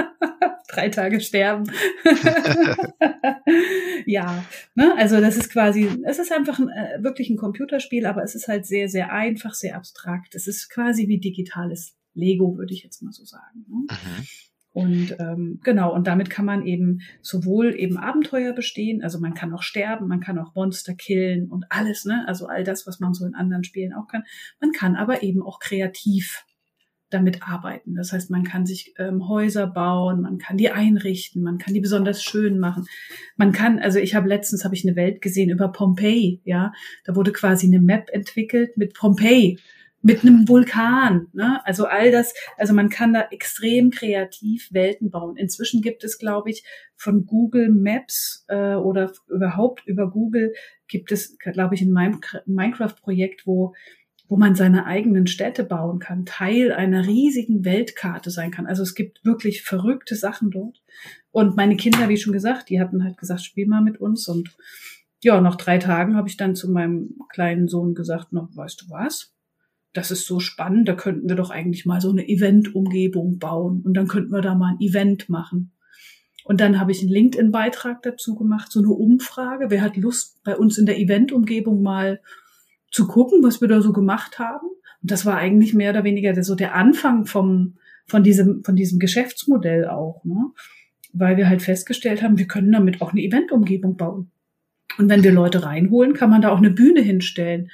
Drei 0.68 0.88
Tage 0.88 1.20
sterben. 1.20 1.70
ja, 4.06 4.42
ne? 4.74 4.94
also 4.96 5.20
das 5.20 5.36
ist 5.36 5.52
quasi, 5.52 6.02
es 6.06 6.18
ist 6.18 6.32
einfach 6.32 6.58
ein, 6.58 6.70
äh, 6.70 7.02
wirklich 7.02 7.28
ein 7.28 7.36
Computerspiel, 7.36 8.06
aber 8.06 8.22
es 8.22 8.34
ist 8.34 8.48
halt 8.48 8.64
sehr, 8.64 8.88
sehr 8.88 9.12
einfach, 9.12 9.52
sehr 9.52 9.76
abstrakt. 9.76 10.34
Es 10.34 10.46
ist 10.46 10.70
quasi 10.70 11.08
wie 11.08 11.20
digitales 11.20 11.94
Lego, 12.14 12.56
würde 12.56 12.72
ich 12.72 12.82
jetzt 12.82 13.02
mal 13.02 13.12
so 13.12 13.26
sagen. 13.26 13.66
Ne? 13.68 13.86
Mhm. 13.90 14.26
Und 14.74 15.14
ähm, 15.20 15.60
genau, 15.62 15.94
und 15.94 16.08
damit 16.08 16.30
kann 16.30 16.44
man 16.44 16.66
eben 16.66 17.00
sowohl 17.22 17.76
eben 17.76 17.96
Abenteuer 17.96 18.52
bestehen, 18.52 19.04
also 19.04 19.20
man 19.20 19.32
kann 19.32 19.54
auch 19.54 19.62
sterben, 19.62 20.08
man 20.08 20.18
kann 20.18 20.36
auch 20.36 20.56
Monster 20.56 20.94
killen 20.94 21.48
und 21.48 21.64
alles, 21.70 22.04
ne? 22.04 22.24
Also 22.26 22.48
all 22.48 22.64
das, 22.64 22.84
was 22.84 22.98
man 22.98 23.14
so 23.14 23.24
in 23.24 23.36
anderen 23.36 23.62
Spielen 23.62 23.92
auch 23.92 24.08
kann. 24.08 24.24
Man 24.60 24.72
kann 24.72 24.96
aber 24.96 25.22
eben 25.22 25.44
auch 25.44 25.60
kreativ 25.60 26.44
damit 27.08 27.46
arbeiten. 27.48 27.94
Das 27.94 28.12
heißt, 28.12 28.32
man 28.32 28.42
kann 28.42 28.66
sich 28.66 28.94
ähm, 28.98 29.28
Häuser 29.28 29.68
bauen, 29.68 30.22
man 30.22 30.38
kann 30.38 30.56
die 30.56 30.70
einrichten, 30.70 31.44
man 31.44 31.58
kann 31.58 31.72
die 31.72 31.80
besonders 31.80 32.24
schön 32.24 32.58
machen. 32.58 32.86
Man 33.36 33.52
kann, 33.52 33.78
also 33.78 34.00
ich 34.00 34.16
habe 34.16 34.28
letztens 34.28 34.64
habe 34.64 34.74
ich 34.74 34.84
eine 34.84 34.96
Welt 34.96 35.22
gesehen 35.22 35.50
über 35.50 35.68
Pompeji, 35.68 36.42
ja, 36.44 36.72
da 37.04 37.14
wurde 37.14 37.30
quasi 37.30 37.68
eine 37.68 37.78
Map 37.78 38.10
entwickelt 38.12 38.76
mit 38.76 38.94
Pompeji 38.94 39.60
mit 40.04 40.22
einem 40.22 40.46
Vulkan. 40.46 41.28
Ne? 41.32 41.64
Also 41.64 41.86
all 41.86 42.12
das, 42.12 42.34
also 42.58 42.74
man 42.74 42.90
kann 42.90 43.14
da 43.14 43.26
extrem 43.30 43.90
kreativ 43.90 44.68
Welten 44.70 45.10
bauen. 45.10 45.36
Inzwischen 45.36 45.80
gibt 45.80 46.04
es, 46.04 46.18
glaube 46.18 46.50
ich, 46.50 46.62
von 46.94 47.24
Google 47.24 47.70
Maps 47.70 48.44
äh, 48.48 48.74
oder 48.74 49.12
überhaupt 49.28 49.86
über 49.86 50.10
Google 50.10 50.52
gibt 50.88 51.10
es, 51.10 51.38
glaube 51.38 51.74
ich, 51.74 51.80
ein 51.80 52.20
Minecraft-Projekt, 52.46 53.46
wo 53.46 53.74
wo 54.26 54.38
man 54.38 54.54
seine 54.54 54.86
eigenen 54.86 55.26
Städte 55.26 55.64
bauen 55.64 55.98
kann, 55.98 56.24
Teil 56.24 56.72
einer 56.72 57.06
riesigen 57.06 57.66
Weltkarte 57.66 58.30
sein 58.30 58.50
kann. 58.50 58.66
Also 58.66 58.82
es 58.82 58.94
gibt 58.94 59.22
wirklich 59.22 59.62
verrückte 59.62 60.16
Sachen 60.16 60.50
dort. 60.50 60.82
Und 61.30 61.56
meine 61.56 61.76
Kinder, 61.76 62.08
wie 62.08 62.16
schon 62.16 62.32
gesagt, 62.32 62.70
die 62.70 62.80
hatten 62.80 63.04
halt 63.04 63.18
gesagt, 63.18 63.42
spiel 63.42 63.66
mal 63.66 63.82
mit 63.82 64.00
uns. 64.00 64.26
Und 64.26 64.56
ja, 65.22 65.42
nach 65.42 65.56
drei 65.56 65.76
Tagen 65.76 66.16
habe 66.16 66.28
ich 66.28 66.38
dann 66.38 66.56
zu 66.56 66.70
meinem 66.70 67.18
kleinen 67.28 67.68
Sohn 67.68 67.94
gesagt, 67.94 68.32
noch, 68.32 68.48
weißt 68.56 68.80
du 68.82 68.90
was? 68.90 69.33
Das 69.94 70.10
ist 70.10 70.26
so 70.26 70.40
spannend, 70.40 70.88
da 70.88 70.94
könnten 70.94 71.28
wir 71.28 71.36
doch 71.36 71.50
eigentlich 71.50 71.86
mal 71.86 72.00
so 72.00 72.10
eine 72.10 72.28
Event-Umgebung 72.28 73.38
bauen 73.38 73.80
und 73.82 73.94
dann 73.94 74.08
könnten 74.08 74.32
wir 74.32 74.42
da 74.42 74.54
mal 74.54 74.72
ein 74.72 74.80
Event 74.80 75.28
machen. 75.28 75.72
Und 76.44 76.60
dann 76.60 76.78
habe 76.78 76.92
ich 76.92 77.00
einen 77.00 77.10
LinkedIn-Beitrag 77.10 78.02
dazu 78.02 78.34
gemacht, 78.34 78.70
so 78.70 78.80
eine 78.80 78.90
Umfrage. 78.90 79.70
Wer 79.70 79.80
hat 79.80 79.96
Lust, 79.96 80.42
bei 80.44 80.56
uns 80.56 80.76
in 80.76 80.84
der 80.84 80.98
Event-Umgebung 80.98 81.80
mal 81.80 82.20
zu 82.90 83.06
gucken, 83.06 83.42
was 83.42 83.60
wir 83.60 83.68
da 83.68 83.80
so 83.80 83.92
gemacht 83.92 84.38
haben? 84.38 84.66
Und 84.66 85.10
das 85.10 85.24
war 85.24 85.36
eigentlich 85.36 85.72
mehr 85.72 85.90
oder 85.90 86.04
weniger 86.04 86.42
so 86.42 86.54
der 86.54 86.74
Anfang 86.74 87.24
vom, 87.24 87.76
von 88.06 88.22
diesem, 88.22 88.62
von 88.62 88.76
diesem 88.76 88.98
Geschäftsmodell 88.98 89.86
auch, 89.86 90.22
ne? 90.24 90.50
Weil 91.12 91.36
wir 91.36 91.48
halt 91.48 91.62
festgestellt 91.62 92.22
haben, 92.22 92.38
wir 92.38 92.48
können 92.48 92.72
damit 92.72 93.00
auch 93.00 93.12
eine 93.12 93.22
Event-Umgebung 93.22 93.96
bauen. 93.96 94.32
Und 94.98 95.08
wenn 95.08 95.22
wir 95.22 95.32
Leute 95.32 95.64
reinholen, 95.64 96.12
kann 96.12 96.30
man 96.30 96.42
da 96.42 96.50
auch 96.50 96.58
eine 96.58 96.70
Bühne 96.70 97.00
hinstellen. 97.00 97.70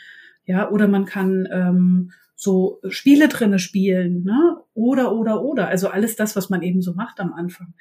Ja, 0.51 0.69
oder 0.69 0.89
man 0.89 1.05
kann 1.05 1.49
ähm, 1.53 2.11
so 2.35 2.81
Spiele 2.89 3.29
drinne 3.29 3.61
spielen, 3.61 4.25
ne? 4.25 4.57
Oder, 4.75 5.15
oder, 5.15 5.45
oder. 5.45 5.69
Also 5.69 5.89
alles 5.89 6.17
das, 6.17 6.35
was 6.35 6.51
man 6.51 6.63
eben 6.63 6.83
so 6.83 6.93
macht 6.95 7.21
am 7.21 7.33
Anfang. 7.33 7.73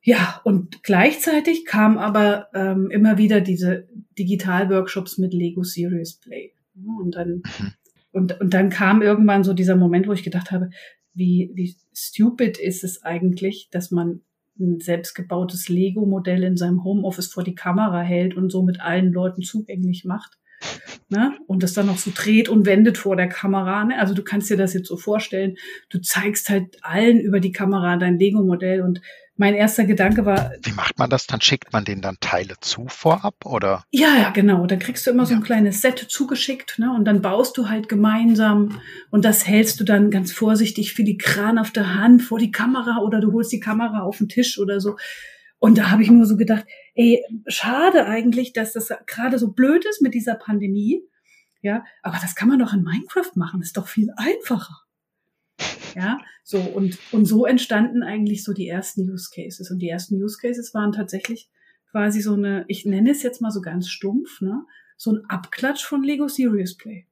Ja, 0.00 0.40
und 0.44 0.82
gleichzeitig 0.82 1.66
kam 1.66 1.98
aber 1.98 2.48
ähm, 2.54 2.90
immer 2.90 3.18
wieder 3.18 3.42
diese 3.42 3.86
Digital-Workshops 4.18 5.18
mit 5.18 5.34
Lego 5.34 5.64
Serious 5.64 6.14
Play. 6.14 6.54
Und 6.98 7.14
dann, 7.14 7.28
mhm. 7.58 7.72
und, 8.10 8.40
und 8.40 8.54
dann 8.54 8.70
kam 8.70 9.02
irgendwann 9.02 9.44
so 9.44 9.52
dieser 9.52 9.76
Moment, 9.76 10.08
wo 10.08 10.14
ich 10.14 10.22
gedacht 10.22 10.52
habe, 10.52 10.70
wie, 11.12 11.50
wie 11.52 11.76
stupid 11.92 12.56
ist 12.56 12.84
es 12.84 13.02
eigentlich, 13.02 13.68
dass 13.70 13.90
man 13.90 14.22
ein 14.58 14.80
selbstgebautes 14.80 15.68
Lego-Modell 15.68 16.42
in 16.42 16.56
seinem 16.56 16.84
Homeoffice 16.84 17.30
vor 17.30 17.44
die 17.44 17.54
Kamera 17.54 18.00
hält 18.00 18.34
und 18.34 18.48
so 18.48 18.62
mit 18.62 18.80
allen 18.80 19.12
Leuten 19.12 19.42
zugänglich 19.42 20.06
macht 20.06 20.38
ne? 21.08 21.36
und 21.46 21.62
das 21.62 21.74
dann 21.74 21.86
noch 21.86 21.98
so 21.98 22.10
dreht 22.14 22.48
und 22.48 22.66
wendet 22.66 22.98
vor 22.98 23.16
der 23.16 23.28
Kamera. 23.28 23.84
Ne? 23.84 23.98
Also 23.98 24.14
du 24.14 24.22
kannst 24.22 24.50
dir 24.50 24.56
das 24.56 24.74
jetzt 24.74 24.88
so 24.88 24.96
vorstellen, 24.96 25.56
du 25.90 26.00
zeigst 26.00 26.48
halt 26.48 26.78
allen 26.82 27.20
über 27.20 27.40
die 27.40 27.52
Kamera 27.52 27.96
dein 27.96 28.18
Lego-Modell 28.18 28.82
und 28.82 29.00
mein 29.36 29.54
erster 29.54 29.84
Gedanke 29.84 30.24
war. 30.24 30.52
Wie 30.62 30.72
macht 30.72 30.98
man 30.98 31.10
das? 31.10 31.26
Dann 31.26 31.40
schickt 31.40 31.72
man 31.72 31.84
denen 31.84 32.00
dann 32.00 32.16
Teile 32.20 32.54
zu 32.60 32.86
vorab 32.88 33.44
oder? 33.44 33.84
Ja, 33.90 34.16
ja, 34.16 34.30
genau. 34.30 34.66
Dann 34.66 34.78
kriegst 34.78 35.06
du 35.06 35.10
immer 35.10 35.26
so 35.26 35.34
ein 35.34 35.42
kleines 35.42 35.82
Set 35.82 35.98
zugeschickt, 36.08 36.78
ne? 36.78 36.92
Und 36.92 37.04
dann 37.04 37.20
baust 37.20 37.56
du 37.58 37.68
halt 37.68 37.88
gemeinsam 37.88 38.80
und 39.10 39.24
das 39.24 39.46
hältst 39.46 39.78
du 39.78 39.84
dann 39.84 40.10
ganz 40.10 40.32
vorsichtig 40.32 40.94
filigran 40.94 41.58
auf 41.58 41.70
der 41.70 41.94
Hand 41.94 42.22
vor 42.22 42.38
die 42.38 42.50
Kamera 42.50 42.98
oder 43.00 43.20
du 43.20 43.32
holst 43.32 43.52
die 43.52 43.60
Kamera 43.60 44.00
auf 44.00 44.18
den 44.18 44.28
Tisch 44.28 44.58
oder 44.58 44.80
so. 44.80 44.96
Und 45.58 45.78
da 45.78 45.90
habe 45.90 46.02
ich 46.02 46.10
nur 46.10 46.26
so 46.26 46.36
gedacht, 46.36 46.66
ey, 46.94 47.24
schade 47.46 48.06
eigentlich, 48.06 48.52
dass 48.52 48.72
das 48.72 48.92
gerade 49.06 49.38
so 49.38 49.52
blöd 49.52 49.84
ist 49.84 50.02
mit 50.02 50.14
dieser 50.14 50.34
Pandemie. 50.34 51.02
Ja, 51.62 51.84
aber 52.02 52.18
das 52.20 52.34
kann 52.34 52.48
man 52.48 52.58
doch 52.58 52.72
in 52.72 52.82
Minecraft 52.82 53.32
machen, 53.34 53.62
ist 53.62 53.76
doch 53.76 53.88
viel 53.88 54.12
einfacher. 54.16 54.82
Ja, 55.94 56.18
so 56.44 56.60
und, 56.60 56.98
und 57.10 57.24
so 57.24 57.46
entstanden 57.46 58.02
eigentlich 58.02 58.44
so 58.44 58.52
die 58.52 58.68
ersten 58.68 59.10
Use 59.10 59.30
Cases. 59.34 59.70
Und 59.70 59.78
die 59.78 59.88
ersten 59.88 60.22
Use 60.22 60.36
Cases 60.38 60.74
waren 60.74 60.92
tatsächlich 60.92 61.48
quasi 61.90 62.20
so 62.20 62.34
eine, 62.34 62.66
ich 62.68 62.84
nenne 62.84 63.12
es 63.12 63.22
jetzt 63.22 63.40
mal 63.40 63.50
so 63.50 63.62
ganz 63.62 63.88
stumpf, 63.88 64.42
ne, 64.42 64.66
so 64.98 65.12
ein 65.12 65.24
Abklatsch 65.30 65.82
von 65.82 66.02
Lego 66.02 66.28
Serious 66.28 66.76
Play. 66.76 67.06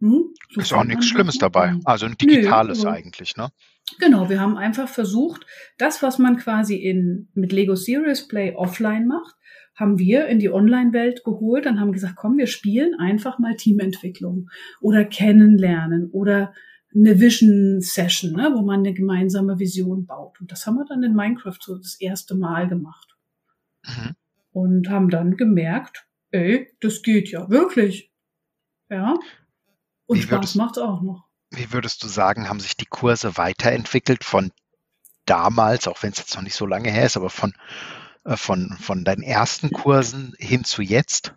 Hm? 0.00 0.34
So 0.50 0.60
ist 0.60 0.72
auch 0.74 0.84
nichts 0.84 1.06
Schlimmes 1.06 1.38
dabei. 1.38 1.74
Also 1.84 2.06
ein 2.06 2.16
digitales 2.16 2.84
Nö, 2.84 2.90
eigentlich, 2.90 3.36
ne? 3.36 3.50
Genau, 3.98 4.28
wir 4.28 4.40
haben 4.40 4.56
einfach 4.56 4.88
versucht, 4.88 5.46
das, 5.78 6.02
was 6.02 6.18
man 6.18 6.36
quasi 6.36 6.76
in, 6.76 7.28
mit 7.34 7.52
Lego 7.52 7.74
Serious 7.74 8.28
Play 8.28 8.54
offline 8.54 9.06
macht, 9.06 9.34
haben 9.74 9.98
wir 9.98 10.26
in 10.26 10.38
die 10.38 10.50
Online-Welt 10.50 11.24
geholt 11.24 11.66
und 11.66 11.80
haben 11.80 11.92
gesagt, 11.92 12.16
komm, 12.16 12.36
wir 12.36 12.46
spielen 12.46 12.94
einfach 12.98 13.38
mal 13.38 13.56
Teamentwicklung 13.56 14.50
oder 14.80 15.04
kennenlernen 15.04 16.10
oder 16.10 16.52
eine 16.94 17.20
Vision-Session, 17.20 18.32
ne, 18.32 18.52
wo 18.54 18.62
man 18.62 18.80
eine 18.80 18.92
gemeinsame 18.92 19.58
Vision 19.58 20.06
baut. 20.06 20.40
Und 20.40 20.50
das 20.52 20.66
haben 20.66 20.76
wir 20.76 20.84
dann 20.84 21.02
in 21.02 21.14
Minecraft 21.14 21.58
so 21.60 21.76
das 21.76 21.98
erste 22.00 22.34
Mal 22.34 22.68
gemacht. 22.68 23.16
Mhm. 23.86 24.16
Und 24.52 24.90
haben 24.90 25.08
dann 25.08 25.36
gemerkt, 25.36 26.06
ey, 26.32 26.68
das 26.80 27.02
geht 27.02 27.30
ja 27.30 27.48
wirklich. 27.48 28.12
Ja. 28.88 29.14
Und 30.06 30.18
Spaß 30.18 30.56
macht 30.56 30.78
auch 30.78 31.02
noch. 31.02 31.29
Wie 31.50 31.72
würdest 31.72 32.02
du 32.02 32.08
sagen, 32.08 32.48
haben 32.48 32.60
sich 32.60 32.76
die 32.76 32.86
Kurse 32.86 33.36
weiterentwickelt 33.36 34.24
von 34.24 34.52
damals, 35.26 35.88
auch 35.88 36.02
wenn 36.02 36.12
es 36.12 36.18
jetzt 36.18 36.34
noch 36.34 36.42
nicht 36.42 36.54
so 36.54 36.66
lange 36.66 36.90
her 36.90 37.06
ist, 37.06 37.16
aber 37.16 37.30
von, 37.30 37.54
äh, 38.24 38.36
von, 38.36 38.76
von 38.80 39.04
deinen 39.04 39.22
ersten 39.22 39.70
Kursen 39.70 40.34
hin 40.38 40.64
zu 40.64 40.82
jetzt? 40.82 41.34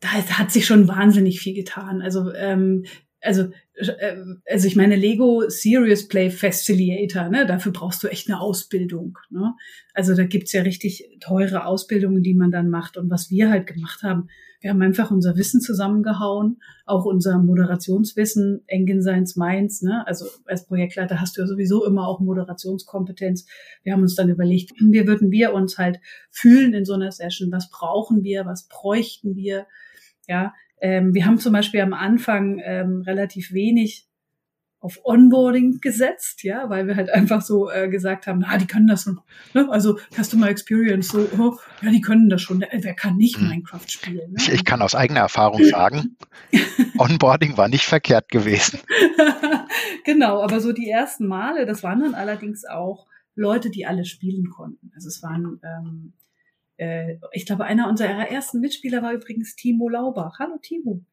Da 0.00 0.08
hat 0.12 0.50
sich 0.50 0.66
schon 0.66 0.88
wahnsinnig 0.88 1.40
viel 1.40 1.54
getan. 1.54 2.00
Also 2.00 2.32
ähm, 2.32 2.84
also, 3.22 3.50
äh, 3.74 4.16
also 4.48 4.66
ich 4.66 4.76
meine, 4.76 4.96
Lego 4.96 5.48
Serious 5.48 6.08
Play 6.08 6.30
Facilitator, 6.30 7.28
ne, 7.28 7.46
dafür 7.46 7.72
brauchst 7.72 8.02
du 8.02 8.08
echt 8.08 8.28
eine 8.28 8.40
Ausbildung. 8.40 9.18
Ne? 9.30 9.54
Also 9.94 10.14
da 10.14 10.24
gibt's 10.24 10.52
ja 10.52 10.62
richtig 10.62 11.04
teure 11.20 11.66
Ausbildungen, 11.66 12.22
die 12.22 12.34
man 12.34 12.50
dann 12.50 12.70
macht. 12.70 12.96
Und 12.96 13.10
was 13.10 13.30
wir 13.30 13.50
halt 13.50 13.66
gemacht 13.66 14.02
haben, 14.02 14.28
wir 14.60 14.70
haben 14.70 14.82
einfach 14.82 15.10
unser 15.10 15.36
Wissen 15.36 15.60
zusammengehauen, 15.60 16.60
auch 16.84 17.06
unser 17.06 17.38
Moderationswissen, 17.38 18.62
Engine 18.66 19.02
Science 19.02 19.36
Minds, 19.36 19.82
ne? 19.82 20.06
Also 20.06 20.26
als 20.44 20.66
Projektleiter 20.66 21.20
hast 21.20 21.36
du 21.36 21.40
ja 21.40 21.46
sowieso 21.46 21.86
immer 21.86 22.06
auch 22.06 22.20
Moderationskompetenz. 22.20 23.46
Wir 23.82 23.94
haben 23.94 24.02
uns 24.02 24.14
dann 24.14 24.28
überlegt, 24.28 24.72
wie 24.78 25.06
würden 25.06 25.30
wir 25.30 25.54
uns 25.54 25.78
halt 25.78 26.00
fühlen 26.30 26.74
in 26.74 26.84
so 26.84 26.92
einer 26.92 27.10
Session? 27.10 27.50
Was 27.50 27.70
brauchen 27.70 28.22
wir? 28.22 28.44
Was 28.44 28.68
bräuchten 28.68 29.34
wir? 29.34 29.66
Ja, 30.28 30.52
ähm, 30.80 31.14
wir 31.14 31.24
haben 31.24 31.38
zum 31.38 31.52
Beispiel 31.52 31.80
am 31.80 31.94
Anfang 31.94 32.60
ähm, 32.62 33.02
relativ 33.02 33.52
wenig 33.52 34.09
auf 34.80 34.98
Onboarding 35.04 35.80
gesetzt, 35.80 36.42
ja, 36.42 36.70
weil 36.70 36.86
wir 36.86 36.96
halt 36.96 37.10
einfach 37.10 37.42
so 37.42 37.70
äh, 37.70 37.88
gesagt 37.88 38.26
haben, 38.26 38.40
na, 38.40 38.56
die 38.56 38.66
können 38.66 38.86
das 38.86 39.02
schon, 39.02 39.20
ne? 39.52 39.68
also 39.70 39.98
Customer 40.10 40.48
Experience, 40.48 41.08
so, 41.08 41.28
oh, 41.38 41.58
ja, 41.82 41.90
die 41.90 42.00
können 42.00 42.30
das 42.30 42.40
schon. 42.40 42.64
Wer 42.72 42.94
kann 42.94 43.16
nicht 43.16 43.36
hm. 43.36 43.48
Minecraft 43.48 43.86
spielen? 43.86 44.32
Ne? 44.32 44.36
Ich, 44.38 44.50
ich 44.50 44.64
kann 44.64 44.80
aus 44.80 44.94
eigener 44.94 45.20
Erfahrung 45.20 45.62
sagen, 45.64 46.16
Onboarding 46.98 47.58
war 47.58 47.68
nicht 47.68 47.84
verkehrt 47.84 48.30
gewesen. 48.30 48.80
genau, 50.04 50.42
aber 50.42 50.60
so 50.60 50.72
die 50.72 50.88
ersten 50.88 51.26
Male, 51.26 51.66
das 51.66 51.82
waren 51.82 52.00
dann 52.00 52.14
allerdings 52.14 52.64
auch 52.64 53.06
Leute, 53.34 53.70
die 53.70 53.86
alle 53.86 54.06
spielen 54.06 54.48
konnten. 54.48 54.90
Also 54.94 55.08
es 55.08 55.22
waren 55.22 55.60
ähm, 55.62 56.14
äh, 56.80 57.18
ich 57.32 57.44
glaube, 57.44 57.64
einer 57.64 57.90
unserer 57.90 58.30
ersten 58.30 58.58
Mitspieler 58.58 59.02
war 59.02 59.12
übrigens 59.12 59.54
Timo 59.54 59.90
Laubach. 59.90 60.38
Hallo 60.38 60.56
Timo. 60.62 61.04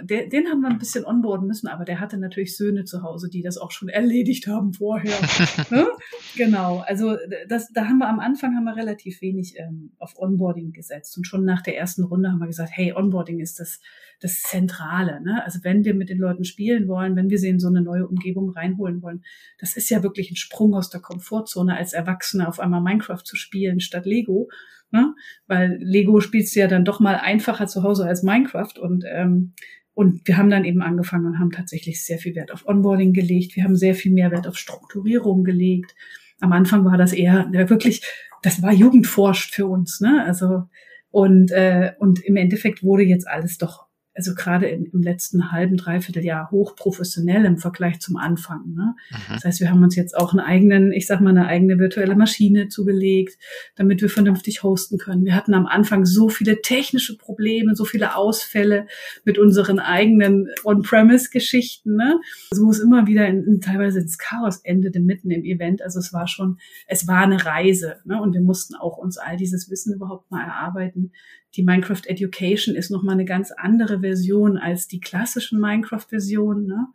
Der, 0.00 0.28
den 0.28 0.46
haben 0.46 0.60
wir 0.60 0.68
ein 0.68 0.78
bisschen 0.78 1.04
onboarden 1.04 1.48
müssen, 1.48 1.66
aber 1.66 1.84
der 1.84 1.98
hatte 1.98 2.18
natürlich 2.18 2.56
Söhne 2.56 2.84
zu 2.84 3.02
Hause, 3.02 3.28
die 3.28 3.42
das 3.42 3.58
auch 3.58 3.72
schon 3.72 3.88
erledigt 3.88 4.46
haben 4.46 4.72
vorher. 4.74 5.18
ne? 5.70 5.88
Genau. 6.36 6.84
Also 6.86 7.16
das, 7.48 7.72
da 7.72 7.86
haben 7.86 7.98
wir 7.98 8.08
am 8.08 8.20
Anfang 8.20 8.54
haben 8.54 8.64
wir 8.64 8.76
relativ 8.76 9.20
wenig 9.20 9.54
ähm, 9.58 9.90
auf 9.98 10.16
Onboarding 10.16 10.70
gesetzt 10.72 11.16
und 11.16 11.24
schon 11.24 11.44
nach 11.44 11.62
der 11.62 11.76
ersten 11.76 12.04
Runde 12.04 12.30
haben 12.30 12.38
wir 12.38 12.46
gesagt, 12.46 12.70
hey, 12.72 12.92
Onboarding 12.92 13.40
ist 13.40 13.58
das 13.58 13.80
das 14.20 14.42
Zentrale. 14.42 15.20
Ne? 15.22 15.42
Also 15.44 15.60
wenn 15.62 15.84
wir 15.84 15.94
mit 15.94 16.08
den 16.08 16.18
Leuten 16.18 16.44
spielen 16.44 16.88
wollen, 16.88 17.16
wenn 17.16 17.30
wir 17.30 17.38
sie 17.38 17.48
in 17.48 17.60
so 17.60 17.68
eine 17.68 17.82
neue 17.82 18.06
Umgebung 18.06 18.50
reinholen 18.50 19.02
wollen, 19.02 19.22
das 19.58 19.76
ist 19.76 19.90
ja 19.90 20.02
wirklich 20.02 20.30
ein 20.30 20.36
Sprung 20.36 20.74
aus 20.74 20.90
der 20.90 21.00
Komfortzone, 21.00 21.76
als 21.76 21.92
Erwachsene 21.92 22.48
auf 22.48 22.60
einmal 22.60 22.80
Minecraft 22.80 23.22
zu 23.22 23.36
spielen 23.36 23.80
statt 23.80 24.06
Lego. 24.06 24.48
Ne? 24.90 25.14
Weil 25.46 25.78
Lego 25.80 26.20
spielst 26.20 26.56
du 26.56 26.60
ja 26.60 26.66
dann 26.66 26.84
doch 26.84 26.98
mal 26.98 27.16
einfacher 27.16 27.66
zu 27.66 27.82
Hause 27.82 28.06
als 28.06 28.22
Minecraft 28.22 28.78
und 28.80 29.04
ähm, 29.06 29.54
und 29.98 30.28
wir 30.28 30.36
haben 30.36 30.48
dann 30.48 30.64
eben 30.64 30.80
angefangen 30.80 31.26
und 31.26 31.40
haben 31.40 31.50
tatsächlich 31.50 32.04
sehr 32.04 32.18
viel 32.18 32.36
Wert 32.36 32.52
auf 32.52 32.68
Onboarding 32.68 33.12
gelegt. 33.12 33.56
Wir 33.56 33.64
haben 33.64 33.74
sehr 33.74 33.96
viel 33.96 34.12
mehr 34.12 34.30
Wert 34.30 34.46
auf 34.46 34.56
Strukturierung 34.56 35.42
gelegt. 35.42 35.92
Am 36.38 36.52
Anfang 36.52 36.84
war 36.84 36.96
das 36.96 37.12
eher 37.12 37.50
ja, 37.52 37.68
wirklich, 37.68 38.06
das 38.44 38.62
war 38.62 38.72
Jugendforscht 38.72 39.52
für 39.52 39.66
uns, 39.66 40.00
ne? 40.00 40.22
Also 40.24 40.68
und 41.10 41.50
äh, 41.50 41.94
und 41.98 42.24
im 42.24 42.36
Endeffekt 42.36 42.84
wurde 42.84 43.02
jetzt 43.02 43.26
alles 43.26 43.58
doch 43.58 43.87
also 44.18 44.34
gerade 44.34 44.66
im 44.66 45.00
letzten 45.00 45.52
halben, 45.52 45.76
dreiviertel 45.76 46.24
Jahr 46.24 46.50
hochprofessionell 46.50 47.44
im 47.44 47.56
Vergleich 47.56 48.00
zum 48.00 48.16
Anfang. 48.16 48.74
Ne? 48.74 48.96
Mhm. 49.10 49.16
Das 49.34 49.44
heißt, 49.44 49.60
wir 49.60 49.70
haben 49.70 49.80
uns 49.80 49.94
jetzt 49.94 50.16
auch 50.16 50.32
einen 50.32 50.40
eigenen, 50.40 50.90
ich 50.90 51.06
sag 51.06 51.20
mal, 51.20 51.30
eine 51.30 51.46
eigene 51.46 51.78
virtuelle 51.78 52.16
Maschine 52.16 52.66
zugelegt, 52.66 53.38
damit 53.76 54.02
wir 54.02 54.10
vernünftig 54.10 54.64
hosten 54.64 54.98
können. 54.98 55.24
Wir 55.24 55.36
hatten 55.36 55.54
am 55.54 55.66
Anfang 55.66 56.04
so 56.04 56.28
viele 56.28 56.62
technische 56.62 57.16
Probleme, 57.16 57.76
so 57.76 57.84
viele 57.84 58.16
Ausfälle 58.16 58.88
mit 59.24 59.38
unseren 59.38 59.78
eigenen 59.78 60.48
On-Premise-Geschichten, 60.64 61.94
ne? 61.94 62.20
Also 62.50 62.66
wo 62.66 62.70
es 62.70 62.80
immer 62.80 63.06
wieder 63.06 63.28
in, 63.28 63.44
in, 63.44 63.60
teilweise 63.60 64.00
ins 64.00 64.18
Chaos 64.18 64.58
endete 64.64 64.98
mitten 64.98 65.30
im 65.30 65.44
Event. 65.44 65.80
Also 65.80 66.00
es 66.00 66.12
war 66.12 66.26
schon, 66.26 66.58
es 66.88 67.06
war 67.06 67.22
eine 67.22 67.46
Reise, 67.46 67.98
ne? 68.04 68.20
Und 68.20 68.34
wir 68.34 68.40
mussten 68.40 68.74
auch 68.74 68.98
uns 68.98 69.16
all 69.16 69.36
dieses 69.36 69.70
Wissen 69.70 69.94
überhaupt 69.94 70.28
mal 70.32 70.42
erarbeiten, 70.42 71.12
die 71.58 71.64
Minecraft 71.64 72.02
Education 72.06 72.76
ist 72.76 72.90
nochmal 72.90 73.14
eine 73.14 73.24
ganz 73.24 73.50
andere 73.50 73.98
Version 73.98 74.56
als 74.56 74.86
die 74.86 75.00
klassischen 75.00 75.60
Minecraft-Versionen, 75.60 76.66
ne? 76.66 76.86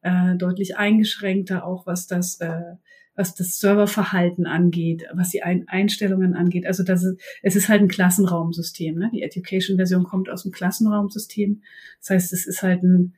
äh, 0.00 0.36
deutlich 0.36 0.78
eingeschränkter 0.78 1.66
auch, 1.66 1.86
was 1.86 2.06
das, 2.06 2.40
äh, 2.40 2.76
was 3.14 3.34
das 3.34 3.58
Serververhalten 3.58 4.46
angeht, 4.46 5.04
was 5.12 5.30
die 5.30 5.42
Ein 5.42 5.68
Einstellungen 5.68 6.34
angeht. 6.34 6.66
Also 6.66 6.82
das 6.82 7.04
ist, 7.04 7.20
es 7.42 7.56
ist 7.56 7.68
halt 7.68 7.82
ein 7.82 7.88
Klassenraumsystem. 7.88 8.98
Ne? 8.98 9.10
Die 9.12 9.20
Education-Version 9.20 10.04
kommt 10.04 10.30
aus 10.30 10.44
dem 10.44 10.52
Klassenraumsystem. 10.52 11.62
Das 12.00 12.08
heißt, 12.08 12.32
es 12.32 12.46
ist 12.46 12.62
halt 12.62 12.82
ein 12.84 13.16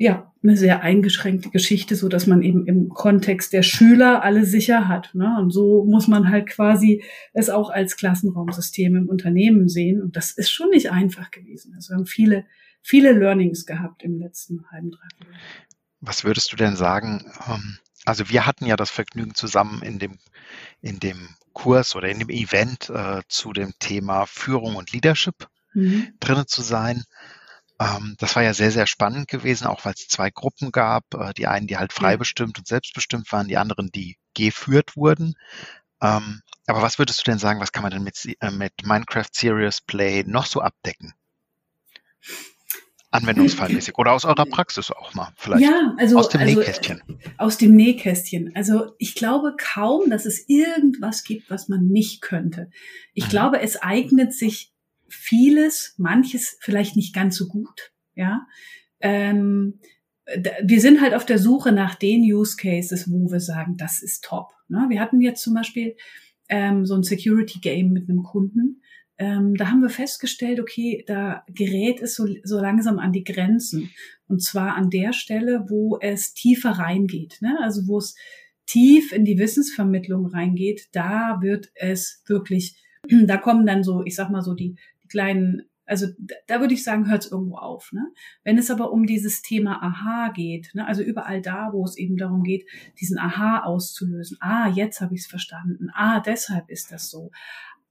ja, 0.00 0.32
eine 0.42 0.56
sehr 0.56 0.80
eingeschränkte 0.80 1.50
Geschichte, 1.50 1.94
so 1.94 2.08
dass 2.08 2.26
man 2.26 2.40
eben 2.40 2.66
im 2.66 2.88
Kontext 2.88 3.52
der 3.52 3.62
Schüler 3.62 4.24
alle 4.24 4.46
sicher 4.46 4.88
hat. 4.88 5.14
Ne? 5.14 5.36
Und 5.38 5.50
so 5.50 5.84
muss 5.84 6.08
man 6.08 6.30
halt 6.30 6.46
quasi 6.46 7.04
es 7.34 7.50
auch 7.50 7.68
als 7.68 7.98
Klassenraumsystem 7.98 8.96
im 8.96 9.10
Unternehmen 9.10 9.68
sehen. 9.68 10.00
Und 10.00 10.16
das 10.16 10.30
ist 10.30 10.50
schon 10.50 10.70
nicht 10.70 10.90
einfach 10.90 11.30
gewesen. 11.30 11.74
Also 11.74 11.90
wir 11.90 11.96
haben 11.98 12.06
viele, 12.06 12.46
viele 12.80 13.12
Learnings 13.12 13.66
gehabt 13.66 14.02
im 14.02 14.18
letzten 14.18 14.64
halben 14.70 14.90
Dreiviertel. 14.90 15.34
Was 16.00 16.24
würdest 16.24 16.50
du 16.50 16.56
denn 16.56 16.76
sagen? 16.76 17.30
Ähm, 17.46 17.76
also 18.06 18.30
wir 18.30 18.46
hatten 18.46 18.64
ja 18.64 18.76
das 18.76 18.88
Vergnügen 18.88 19.34
zusammen 19.34 19.82
in 19.82 19.98
dem, 19.98 20.18
in 20.80 20.98
dem 20.98 21.28
Kurs 21.52 21.94
oder 21.94 22.08
in 22.08 22.20
dem 22.20 22.30
Event 22.30 22.88
äh, 22.88 23.20
zu 23.28 23.52
dem 23.52 23.74
Thema 23.78 24.24
Führung 24.24 24.76
und 24.76 24.92
Leadership 24.92 25.46
mhm. 25.74 26.14
drinnen 26.20 26.46
zu 26.46 26.62
sein. 26.62 27.04
Ähm, 27.80 28.14
das 28.18 28.36
war 28.36 28.42
ja 28.42 28.52
sehr, 28.52 28.70
sehr 28.70 28.86
spannend 28.86 29.26
gewesen, 29.26 29.66
auch 29.66 29.84
weil 29.86 29.94
es 29.94 30.06
zwei 30.06 30.30
Gruppen 30.30 30.70
gab. 30.70 31.14
Äh, 31.14 31.32
die 31.32 31.46
einen, 31.46 31.66
die 31.66 31.78
halt 31.78 31.94
freibestimmt 31.94 32.58
und 32.58 32.66
selbstbestimmt 32.66 33.32
waren, 33.32 33.48
die 33.48 33.56
anderen, 33.56 33.90
die 33.90 34.18
geführt 34.34 34.96
wurden. 34.96 35.34
Ähm, 36.02 36.42
aber 36.66 36.82
was 36.82 36.98
würdest 36.98 37.20
du 37.20 37.30
denn 37.30 37.38
sagen, 37.38 37.60
was 37.60 37.72
kann 37.72 37.82
man 37.82 37.90
denn 37.90 38.04
mit, 38.04 38.16
äh, 38.40 38.50
mit 38.50 38.72
Minecraft 38.84 39.30
Serious 39.32 39.80
Play 39.80 40.24
noch 40.26 40.44
so 40.44 40.60
abdecken? 40.60 41.14
Anwendungsfallmäßig 43.12 43.96
oder 43.98 44.12
aus 44.12 44.24
eurer 44.24 44.46
Praxis 44.46 44.90
auch 44.92 45.14
mal 45.14 45.32
vielleicht. 45.36 45.64
Ja, 45.64 45.94
also 45.98 46.18
aus 46.18 46.28
dem 46.28 46.42
also, 46.42 46.60
Nähkästchen. 46.60 47.02
Aus 47.38 47.58
dem 47.58 47.74
Nähkästchen. 47.74 48.54
Also 48.54 48.94
ich 48.98 49.14
glaube 49.16 49.56
kaum, 49.56 50.10
dass 50.10 50.26
es 50.26 50.48
irgendwas 50.48 51.24
gibt, 51.24 51.50
was 51.50 51.68
man 51.68 51.88
nicht 51.88 52.20
könnte. 52.20 52.70
Ich 53.14 53.26
mhm. 53.26 53.30
glaube, 53.30 53.60
es 53.62 53.82
eignet 53.82 54.32
sich 54.32 54.72
vieles, 55.10 55.94
manches 55.98 56.56
vielleicht 56.60 56.96
nicht 56.96 57.14
ganz 57.14 57.36
so 57.36 57.48
gut, 57.48 57.92
ja. 58.14 58.46
Ähm, 59.00 59.80
wir 60.62 60.80
sind 60.80 61.00
halt 61.00 61.14
auf 61.14 61.26
der 61.26 61.38
Suche 61.38 61.72
nach 61.72 61.94
den 61.94 62.20
Use 62.22 62.56
Cases, 62.56 63.10
wo 63.10 63.30
wir 63.30 63.40
sagen, 63.40 63.76
das 63.76 64.02
ist 64.02 64.24
top. 64.24 64.52
Ne? 64.68 64.86
Wir 64.88 65.00
hatten 65.00 65.20
jetzt 65.20 65.42
zum 65.42 65.54
Beispiel 65.54 65.96
ähm, 66.48 66.86
so 66.86 66.94
ein 66.94 67.02
Security 67.02 67.58
Game 67.60 67.92
mit 67.92 68.08
einem 68.08 68.22
Kunden. 68.22 68.82
Ähm, 69.18 69.54
da 69.54 69.68
haben 69.68 69.82
wir 69.82 69.90
festgestellt, 69.90 70.60
okay, 70.60 71.04
da 71.06 71.44
gerät 71.48 72.00
es 72.00 72.14
so, 72.14 72.26
so 72.44 72.60
langsam 72.60 72.98
an 72.98 73.12
die 73.12 73.24
Grenzen. 73.24 73.90
Und 74.28 74.42
zwar 74.42 74.76
an 74.76 74.90
der 74.90 75.12
Stelle, 75.12 75.66
wo 75.68 75.98
es 76.00 76.32
tiefer 76.32 76.70
reingeht. 76.70 77.38
Ne? 77.40 77.58
Also 77.60 77.86
wo 77.86 77.98
es 77.98 78.14
tief 78.66 79.12
in 79.12 79.24
die 79.24 79.38
Wissensvermittlung 79.38 80.26
reingeht, 80.26 80.88
da 80.92 81.38
wird 81.40 81.70
es 81.74 82.22
wirklich, 82.26 82.80
da 83.26 83.36
kommen 83.36 83.66
dann 83.66 83.82
so, 83.82 84.04
ich 84.04 84.14
sag 84.14 84.30
mal 84.30 84.42
so 84.42 84.54
die 84.54 84.76
kleinen 85.10 85.62
Also 85.84 86.06
da 86.46 86.60
würde 86.60 86.74
ich 86.74 86.84
sagen, 86.84 87.08
hört 87.10 87.24
es 87.24 87.32
irgendwo 87.32 87.56
auf. 87.56 87.90
Ne? 87.92 88.06
Wenn 88.44 88.58
es 88.58 88.70
aber 88.70 88.92
um 88.92 89.06
dieses 89.06 89.42
Thema 89.42 89.82
Aha 89.82 90.30
geht, 90.32 90.70
ne? 90.74 90.86
also 90.86 91.02
überall 91.02 91.42
da, 91.42 91.70
wo 91.72 91.84
es 91.84 91.96
eben 91.98 92.16
darum 92.16 92.42
geht, 92.42 92.66
diesen 93.00 93.18
Aha 93.18 93.64
auszulösen. 93.64 94.38
Ah, 94.40 94.68
jetzt 94.68 95.00
habe 95.00 95.14
ich 95.14 95.22
es 95.22 95.26
verstanden. 95.26 95.88
Ah, 95.92 96.20
deshalb 96.20 96.70
ist 96.70 96.92
das 96.92 97.10
so. 97.10 97.30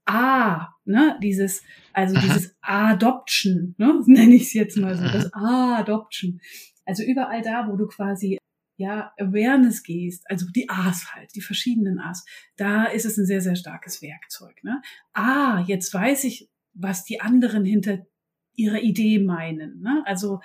Ah, 0.06 0.74
ne, 0.84 1.18
dieses, 1.22 1.62
also 1.92 2.16
Aha. 2.16 2.22
dieses 2.24 2.56
Adoption, 2.62 3.74
ne, 3.78 4.02
nenne 4.06 4.34
ich 4.34 4.44
es 4.44 4.54
jetzt 4.54 4.76
mal 4.76 4.96
so, 4.96 5.04
das 5.04 5.30
Adoption. 5.32 6.40
Also 6.84 7.04
überall 7.04 7.42
da, 7.42 7.68
wo 7.68 7.76
du 7.76 7.86
quasi 7.86 8.38
ja, 8.80 9.12
Awareness 9.18 9.82
gehst, 9.82 10.24
also 10.30 10.46
die 10.56 10.68
A's 10.70 11.14
halt, 11.14 11.34
die 11.34 11.42
verschiedenen 11.42 12.00
A's, 12.00 12.24
da 12.56 12.86
ist 12.86 13.04
es 13.04 13.18
ein 13.18 13.26
sehr, 13.26 13.42
sehr 13.42 13.54
starkes 13.54 14.00
Werkzeug. 14.00 14.56
Ne? 14.64 14.80
Ah, 15.12 15.62
jetzt 15.66 15.92
weiß 15.92 16.24
ich, 16.24 16.48
was 16.74 17.04
die 17.04 17.20
anderen 17.20 17.64
hinter 17.64 18.06
ihrer 18.54 18.80
Idee 18.80 19.18
meinen. 19.18 19.80
Ne? 19.80 20.02
Also 20.06 20.40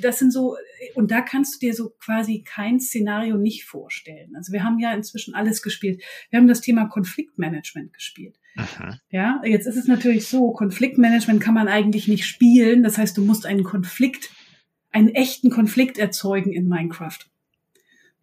das 0.00 0.18
sind 0.18 0.32
so, 0.32 0.56
und 0.94 1.10
da 1.10 1.20
kannst 1.20 1.54
du 1.54 1.66
dir 1.66 1.74
so 1.74 1.90
quasi 2.00 2.42
kein 2.42 2.80
Szenario 2.80 3.36
nicht 3.36 3.64
vorstellen. 3.64 4.34
Also 4.36 4.52
wir 4.52 4.64
haben 4.64 4.78
ja 4.78 4.92
inzwischen 4.92 5.34
alles 5.34 5.62
gespielt. 5.62 6.02
Wir 6.30 6.38
haben 6.38 6.48
das 6.48 6.60
Thema 6.60 6.86
Konfliktmanagement 6.86 7.92
gespielt. 7.92 8.38
Aha. 8.56 8.98
Ja, 9.10 9.40
jetzt 9.44 9.66
ist 9.66 9.76
es 9.76 9.86
natürlich 9.86 10.26
so, 10.26 10.52
Konfliktmanagement 10.52 11.40
kann 11.40 11.54
man 11.54 11.68
eigentlich 11.68 12.08
nicht 12.08 12.26
spielen. 12.26 12.82
Das 12.82 12.98
heißt, 12.98 13.16
du 13.16 13.22
musst 13.22 13.46
einen 13.46 13.64
Konflikt, 13.64 14.30
einen 14.90 15.08
echten 15.08 15.50
Konflikt 15.50 15.98
erzeugen 15.98 16.52
in 16.52 16.68
Minecraft. 16.68 17.18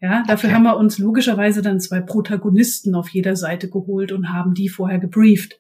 Ja, 0.02 0.24
dafür 0.28 0.50
okay. 0.50 0.56
haben 0.56 0.64
wir 0.64 0.78
uns 0.78 0.98
logischerweise 0.98 1.62
dann 1.62 1.82
zwei 1.82 2.00
Protagonisten 2.00 2.96
auf 2.96 3.10
jeder 3.10 3.36
Seite 3.36 3.70
geholt 3.70 4.12
und 4.12 4.32
haben 4.32 4.54
die 4.54 4.70
vorher 4.70 5.00
gebrieft, 5.00 5.60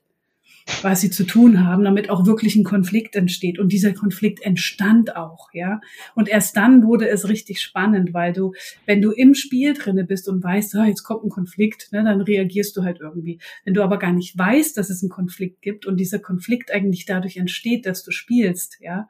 was 0.81 1.01
sie 1.01 1.09
zu 1.09 1.25
tun 1.25 1.65
haben, 1.65 1.83
damit 1.83 2.09
auch 2.09 2.25
wirklich 2.25 2.55
ein 2.55 2.63
Konflikt 2.63 3.15
entsteht. 3.15 3.59
Und 3.59 3.71
dieser 3.71 3.93
Konflikt 3.93 4.41
entstand 4.41 5.15
auch, 5.15 5.49
ja. 5.53 5.81
Und 6.15 6.29
erst 6.29 6.55
dann 6.55 6.83
wurde 6.83 7.07
es 7.09 7.27
richtig 7.27 7.61
spannend, 7.61 8.13
weil 8.13 8.33
du, 8.33 8.53
wenn 8.85 9.01
du 9.01 9.11
im 9.11 9.33
Spiel 9.33 9.73
drinne 9.73 10.05
bist 10.05 10.27
und 10.29 10.43
weißt, 10.43 10.75
oh, 10.75 10.83
jetzt 10.83 11.03
kommt 11.03 11.23
ein 11.23 11.29
Konflikt, 11.29 11.91
ne, 11.91 12.03
dann 12.03 12.21
reagierst 12.21 12.75
du 12.77 12.83
halt 12.83 12.99
irgendwie. 12.99 13.39
Wenn 13.65 13.73
du 13.73 13.83
aber 13.83 13.99
gar 13.99 14.13
nicht 14.13 14.37
weißt, 14.37 14.77
dass 14.77 14.89
es 14.89 15.03
einen 15.03 15.09
Konflikt 15.09 15.61
gibt 15.61 15.85
und 15.85 15.97
dieser 15.97 16.19
Konflikt 16.19 16.71
eigentlich 16.71 17.05
dadurch 17.05 17.37
entsteht, 17.37 17.85
dass 17.85 18.03
du 18.03 18.11
spielst, 18.11 18.77
ja, 18.79 19.07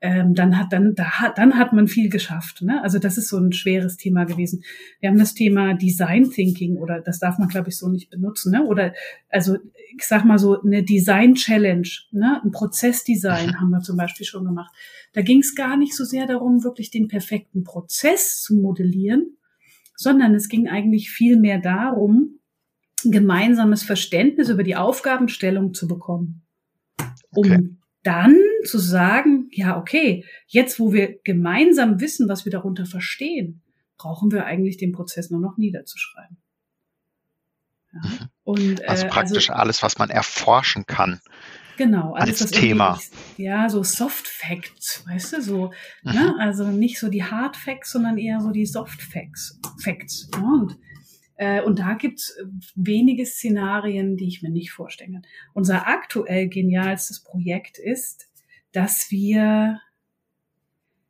ähm, 0.00 0.34
dann 0.34 0.56
hat 0.56 0.72
dann 0.72 0.94
da 0.94 1.04
hat 1.20 1.38
dann 1.38 1.56
hat 1.56 1.72
man 1.72 1.88
viel 1.88 2.08
geschafft. 2.08 2.62
Ne? 2.62 2.82
Also 2.82 2.98
das 2.98 3.18
ist 3.18 3.28
so 3.28 3.38
ein 3.38 3.52
schweres 3.52 3.96
Thema 3.96 4.24
gewesen. 4.24 4.62
Wir 5.00 5.08
haben 5.08 5.18
das 5.18 5.34
Thema 5.34 5.74
Design 5.74 6.30
Thinking 6.30 6.76
oder 6.76 7.00
das 7.00 7.18
darf 7.18 7.38
man 7.38 7.48
glaube 7.48 7.70
ich 7.70 7.78
so 7.78 7.88
nicht 7.88 8.08
benutzen. 8.08 8.52
Ne? 8.52 8.64
Oder 8.64 8.94
also 9.28 9.56
ich 9.96 10.06
sag 10.06 10.24
mal 10.24 10.38
so 10.38 10.62
eine 10.62 10.84
Design 10.84 11.34
Challenge, 11.34 11.88
ne? 12.12 12.40
ein 12.44 12.52
Prozessdesign 12.52 13.60
haben 13.60 13.70
wir 13.70 13.80
zum 13.80 13.96
Beispiel 13.96 14.24
schon 14.24 14.44
gemacht. 14.44 14.72
Da 15.14 15.22
ging 15.22 15.40
es 15.40 15.56
gar 15.56 15.76
nicht 15.76 15.96
so 15.96 16.04
sehr 16.04 16.26
darum, 16.26 16.62
wirklich 16.62 16.90
den 16.90 17.08
perfekten 17.08 17.64
Prozess 17.64 18.40
zu 18.42 18.54
modellieren, 18.54 19.36
sondern 19.96 20.34
es 20.34 20.48
ging 20.48 20.68
eigentlich 20.68 21.10
viel 21.10 21.36
mehr 21.36 21.58
darum, 21.58 22.38
gemeinsames 23.02 23.82
Verständnis 23.82 24.48
über 24.48 24.62
die 24.62 24.76
Aufgabenstellung 24.76 25.74
zu 25.74 25.88
bekommen, 25.88 26.42
um 27.30 27.46
okay 27.46 27.77
dann 28.02 28.36
zu 28.64 28.78
sagen, 28.78 29.48
ja, 29.52 29.76
okay, 29.76 30.24
jetzt 30.46 30.78
wo 30.78 30.92
wir 30.92 31.18
gemeinsam 31.24 32.00
wissen, 32.00 32.28
was 32.28 32.44
wir 32.44 32.52
darunter 32.52 32.86
verstehen, 32.86 33.62
brauchen 33.96 34.30
wir 34.30 34.46
eigentlich 34.46 34.76
den 34.76 34.92
Prozess 34.92 35.30
nur 35.30 35.40
noch 35.40 35.56
niederzuschreiben. 35.58 36.38
Ja. 37.92 38.00
Mhm. 38.08 38.28
Und, 38.44 38.80
äh, 38.80 38.86
also 38.86 39.06
praktisch 39.08 39.50
also, 39.50 39.60
alles, 39.60 39.82
was 39.82 39.98
man 39.98 40.10
erforschen 40.10 40.86
kann. 40.86 41.20
Genau, 41.76 42.14
alles 42.14 42.42
als 42.42 42.50
Thema. 42.50 42.98
Ja, 43.36 43.68
so 43.68 43.84
Soft 43.84 44.26
Facts, 44.26 45.04
weißt 45.06 45.34
du, 45.34 45.42
so, 45.42 45.72
mhm. 46.02 46.12
ne? 46.12 46.34
also 46.40 46.66
nicht 46.68 46.98
so 46.98 47.08
die 47.08 47.24
Hard 47.24 47.56
Facts, 47.56 47.92
sondern 47.92 48.18
eher 48.18 48.40
so 48.40 48.50
die 48.50 48.66
Soft 48.66 49.00
Facts. 49.00 49.60
Facts. 49.82 50.28
Ja? 50.34 50.40
Und 50.40 50.76
und 51.62 51.78
da 51.78 51.94
gibt's 51.94 52.30
äh, 52.30 52.44
wenige 52.74 53.24
Szenarien, 53.24 54.16
die 54.16 54.26
ich 54.26 54.42
mir 54.42 54.50
nicht 54.50 54.72
vorstellen 54.72 55.12
kann. 55.14 55.26
Unser 55.54 55.86
aktuell 55.86 56.48
genialstes 56.48 57.22
Projekt 57.22 57.78
ist, 57.78 58.28
dass 58.72 59.10
wir 59.10 59.80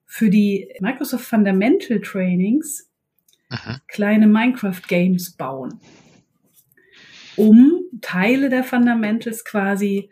für 0.07 0.31
die 0.31 0.69
Microsoft 0.81 1.25
Fundamental 1.25 2.01
Trainings 2.01 2.91
Aha. 3.51 3.81
kleine 3.89 4.27
Minecraft 4.27 4.83
Games 4.87 5.33
bauen, 5.33 5.81
um 7.37 7.83
Teile 8.01 8.49
der 8.49 8.65
Fundamentals 8.65 9.45
quasi 9.45 10.11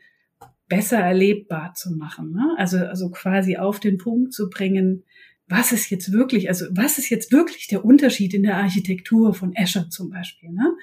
besser 0.69 0.99
erlebbar 0.99 1.75
zu 1.75 1.95
machen. 1.95 2.33
Ne? 2.33 2.55
Also, 2.57 2.79
also 2.79 3.11
quasi 3.11 3.57
auf 3.57 3.81
den 3.81 3.99
Punkt 3.99 4.33
zu 4.33 4.51
bringen, 4.51 5.05
was 5.49 5.73
ist 5.73 5.91
jetzt 5.91 6.13
wirklich, 6.13 6.49
also 6.49 6.67
was 6.71 6.99
ist 6.99 7.09
jetzt 7.11 7.33
wirklich 7.33 7.69
der 7.69 7.85
Unterschied 7.85 8.35
in 8.35 8.43
der 8.43 8.57
Architektur 8.57 9.35
von 9.35 9.55
Azure 9.57 9.89
zum 9.89 10.11
Beispiel, 10.11 10.51
ne? 10.51 10.75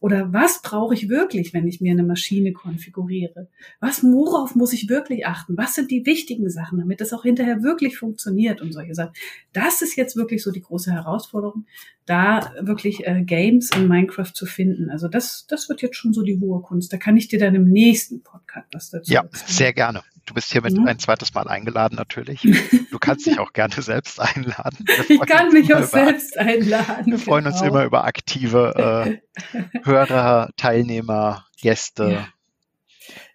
Oder 0.00 0.32
was 0.32 0.62
brauche 0.62 0.94
ich 0.94 1.08
wirklich, 1.08 1.54
wenn 1.54 1.68
ich 1.68 1.80
mir 1.80 1.92
eine 1.92 2.02
Maschine 2.02 2.52
konfiguriere? 2.52 3.48
Was, 3.78 4.02
worauf 4.02 4.56
muss 4.56 4.72
ich 4.72 4.88
wirklich 4.88 5.28
achten? 5.28 5.56
Was 5.56 5.76
sind 5.76 5.92
die 5.92 6.04
wichtigen 6.04 6.50
Sachen, 6.50 6.80
damit 6.80 7.00
das 7.00 7.12
auch 7.12 7.22
hinterher 7.22 7.62
wirklich 7.62 7.96
funktioniert 7.98 8.60
und 8.60 8.72
solche 8.72 8.96
Sachen? 8.96 9.12
Das 9.52 9.80
ist 9.80 9.94
jetzt 9.94 10.16
wirklich 10.16 10.42
so 10.42 10.50
die 10.50 10.60
große 10.60 10.90
Herausforderung, 10.90 11.66
da 12.04 12.52
wirklich 12.60 13.06
äh, 13.06 13.22
Games 13.22 13.70
in 13.76 13.86
Minecraft 13.86 14.32
zu 14.34 14.44
finden. 14.44 14.90
Also 14.90 15.06
das, 15.06 15.46
das 15.48 15.68
wird 15.68 15.82
jetzt 15.82 15.94
schon 15.96 16.12
so 16.12 16.22
die 16.22 16.40
hohe 16.40 16.62
Kunst. 16.62 16.92
Da 16.92 16.96
kann 16.96 17.16
ich 17.16 17.28
dir 17.28 17.38
dann 17.38 17.54
im 17.54 17.70
nächsten 17.70 18.24
Podcast 18.24 18.66
was 18.72 18.90
dazu 18.90 19.12
Ja, 19.12 19.20
erzählen. 19.20 19.46
sehr 19.46 19.72
gerne. 19.72 20.02
Du 20.32 20.36
bist 20.36 20.50
hiermit 20.50 20.78
mhm. 20.78 20.86
ein 20.86 20.98
zweites 20.98 21.34
Mal 21.34 21.46
eingeladen 21.46 21.96
natürlich. 21.96 22.40
Du 22.90 22.98
kannst 22.98 23.26
dich 23.26 23.38
auch 23.38 23.52
gerne 23.52 23.74
selbst 23.82 24.18
einladen. 24.20 24.84
Ich 25.08 25.20
kann 25.20 25.52
mich 25.52 25.74
auch 25.74 25.82
selbst 25.82 26.38
einladen. 26.38 27.12
Wir 27.12 27.18
freuen 27.18 27.44
genau. 27.44 27.56
uns 27.56 27.66
immer 27.66 27.84
über 27.84 28.04
aktive 28.04 29.20
äh, 29.52 29.58
Hörer, 29.84 30.50
Teilnehmer, 30.56 31.46
Gäste. 31.60 32.12
Ja. 32.12 32.28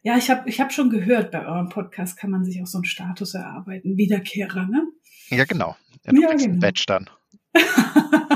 Ja, 0.03 0.17
ich 0.17 0.29
habe 0.29 0.49
ich 0.49 0.59
hab 0.59 0.71
schon 0.73 0.89
gehört, 0.89 1.31
bei 1.31 1.45
eurem 1.45 1.69
Podcast 1.69 2.17
kann 2.17 2.31
man 2.31 2.45
sich 2.45 2.61
auch 2.61 2.67
so 2.67 2.79
einen 2.79 2.85
Status 2.85 3.33
erarbeiten, 3.33 3.97
Wiederkehrer, 3.97 4.67
ne? 4.67 4.87
Ja, 5.29 5.45
genau. 5.45 5.75
Ja, 6.05 6.13
du 6.13 6.21
ja, 6.21 6.29
kriegst 6.29 6.45
genau. 6.45 6.53
einen 6.53 6.59
Badge 6.59 6.83
dann. 6.87 7.09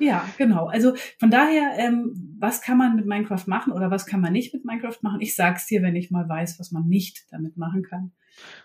ja, 0.00 0.28
genau. 0.38 0.66
Also 0.66 0.94
von 1.18 1.30
daher, 1.30 1.78
ähm, 1.78 2.36
was 2.38 2.60
kann 2.60 2.78
man 2.78 2.96
mit 2.96 3.06
Minecraft 3.06 3.44
machen 3.46 3.72
oder 3.72 3.90
was 3.90 4.06
kann 4.06 4.20
man 4.20 4.32
nicht 4.32 4.52
mit 4.52 4.64
Minecraft 4.64 4.98
machen? 5.02 5.20
Ich 5.20 5.34
sag's 5.34 5.66
dir, 5.66 5.82
wenn 5.82 5.96
ich 5.96 6.10
mal 6.10 6.28
weiß, 6.28 6.58
was 6.58 6.72
man 6.72 6.86
nicht 6.86 7.26
damit 7.30 7.56
machen 7.56 7.82
kann. 7.82 8.12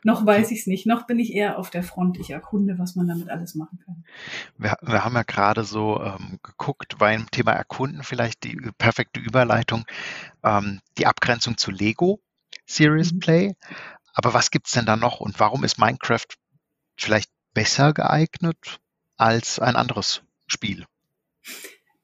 Noch 0.04 0.26
weiß 0.26 0.52
ich 0.52 0.62
es 0.62 0.68
nicht. 0.68 0.88
Noch 0.88 1.06
bin 1.06 1.20
ich 1.20 1.34
eher 1.34 1.60
auf 1.60 1.70
der 1.70 1.84
Front. 1.84 2.18
Ich 2.20 2.32
erkunde, 2.32 2.80
was 2.80 2.96
man 2.96 3.08
damit 3.08 3.30
alles 3.30 3.56
machen 3.56 3.80
kann. 3.86 4.04
Wir, 4.58 4.76
wir 4.82 5.06
haben 5.06 5.16
ja 5.16 5.24
gerade 5.24 5.64
so 5.64 6.02
ähm, 6.02 6.40
geguckt, 6.42 6.98
beim 6.98 7.30
Thema 7.30 7.52
Erkunden 7.52 8.04
vielleicht 8.04 8.44
die 8.44 8.58
perfekte 8.78 9.20
Überleitung, 9.20 9.86
ähm, 10.44 10.80
die 10.98 11.06
Abgrenzung 11.06 11.58
zu 11.58 11.72
Lego 11.72 12.20
Series 12.66 13.14
mhm. 13.14 13.20
Play. 13.20 13.56
Aber 14.14 14.34
was 14.34 14.52
gibt's 14.52 14.72
denn 14.72 14.86
da 14.86 14.96
noch 14.96 15.20
und 15.20 15.40
warum 15.40 15.64
ist 15.64 15.78
Minecraft 15.78 16.26
vielleicht 16.98 17.30
besser 17.54 17.94
geeignet 17.94 18.80
als 19.18 19.60
ein 19.60 19.76
anderes 19.76 20.24
Spiel. 20.48 20.86